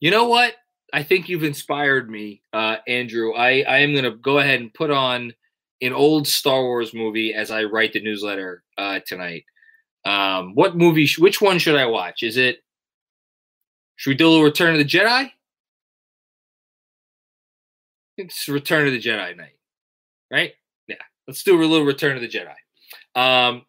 [0.00, 0.54] You know what?
[0.92, 3.34] I think you've inspired me, uh, Andrew.
[3.34, 5.32] I, I am gonna go ahead and put on
[5.82, 9.44] an old Star Wars movie as I write the newsletter uh, tonight.
[10.06, 11.04] Um, what movie?
[11.04, 12.22] Sh- which one should I watch?
[12.22, 12.62] Is it?
[13.96, 15.32] Should we do a little Return of the Jedi?
[18.16, 19.56] It's Return of the Jedi night,
[20.30, 20.54] right?
[20.86, 20.96] Yeah,
[21.26, 22.54] let's do a little Return of the Jedi.
[23.20, 23.66] Um,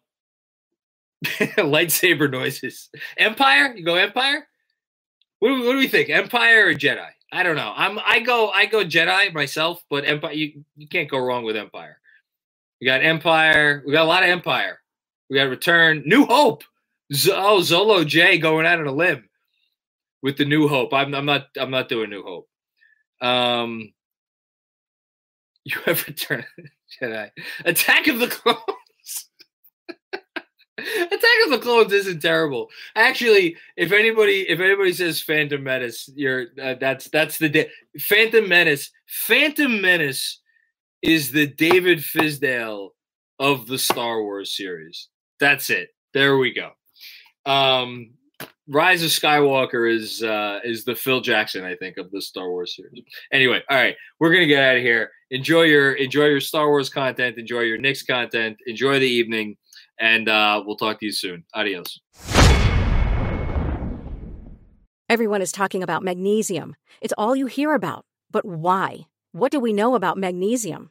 [1.24, 2.88] lightsaber noises.
[3.16, 3.74] Empire?
[3.74, 4.46] You go Empire?
[5.40, 6.08] What do, what do we think?
[6.08, 7.08] Empire or Jedi?
[7.32, 7.72] I don't know.
[7.76, 11.56] I'm I go I go Jedi myself, but Empire you, you can't go wrong with
[11.56, 11.98] Empire.
[12.80, 13.82] We got Empire.
[13.84, 14.78] We got a lot of Empire.
[15.30, 16.02] We got Return.
[16.06, 16.64] New Hope.
[17.12, 19.28] Z- oh, Zolo J going out on a limb
[20.22, 20.92] with the New Hope.
[20.92, 22.48] I'm I'm not I'm not doing New Hope.
[23.20, 23.92] Um,
[25.64, 26.44] you have Return
[27.00, 27.30] Jedi.
[27.64, 29.28] Attack of the Clones.
[30.78, 32.68] Attack of the Clones isn't terrible.
[32.94, 38.48] Actually, if anybody if anybody says Phantom Menace, you're uh, that's that's the da- Phantom
[38.48, 38.90] Menace.
[39.06, 40.40] Phantom Menace
[41.02, 42.90] is the David Fizdale
[43.38, 45.08] of the Star Wars series.
[45.40, 45.90] That's it.
[46.14, 46.70] There we go.
[47.50, 48.10] Um,
[48.68, 52.76] Rise of Skywalker is uh, is the Phil Jackson, I think, of the Star Wars
[52.76, 53.02] series.
[53.32, 55.10] Anyway, all right, we're gonna get out of here.
[55.30, 57.38] Enjoy your enjoy your Star Wars content.
[57.38, 58.58] Enjoy your Knicks content.
[58.66, 59.56] Enjoy the evening,
[59.98, 61.44] and uh, we'll talk to you soon.
[61.54, 61.98] Adios.
[65.08, 66.76] Everyone is talking about magnesium.
[67.00, 68.04] It's all you hear about.
[68.30, 69.06] But why?
[69.32, 70.90] What do we know about magnesium?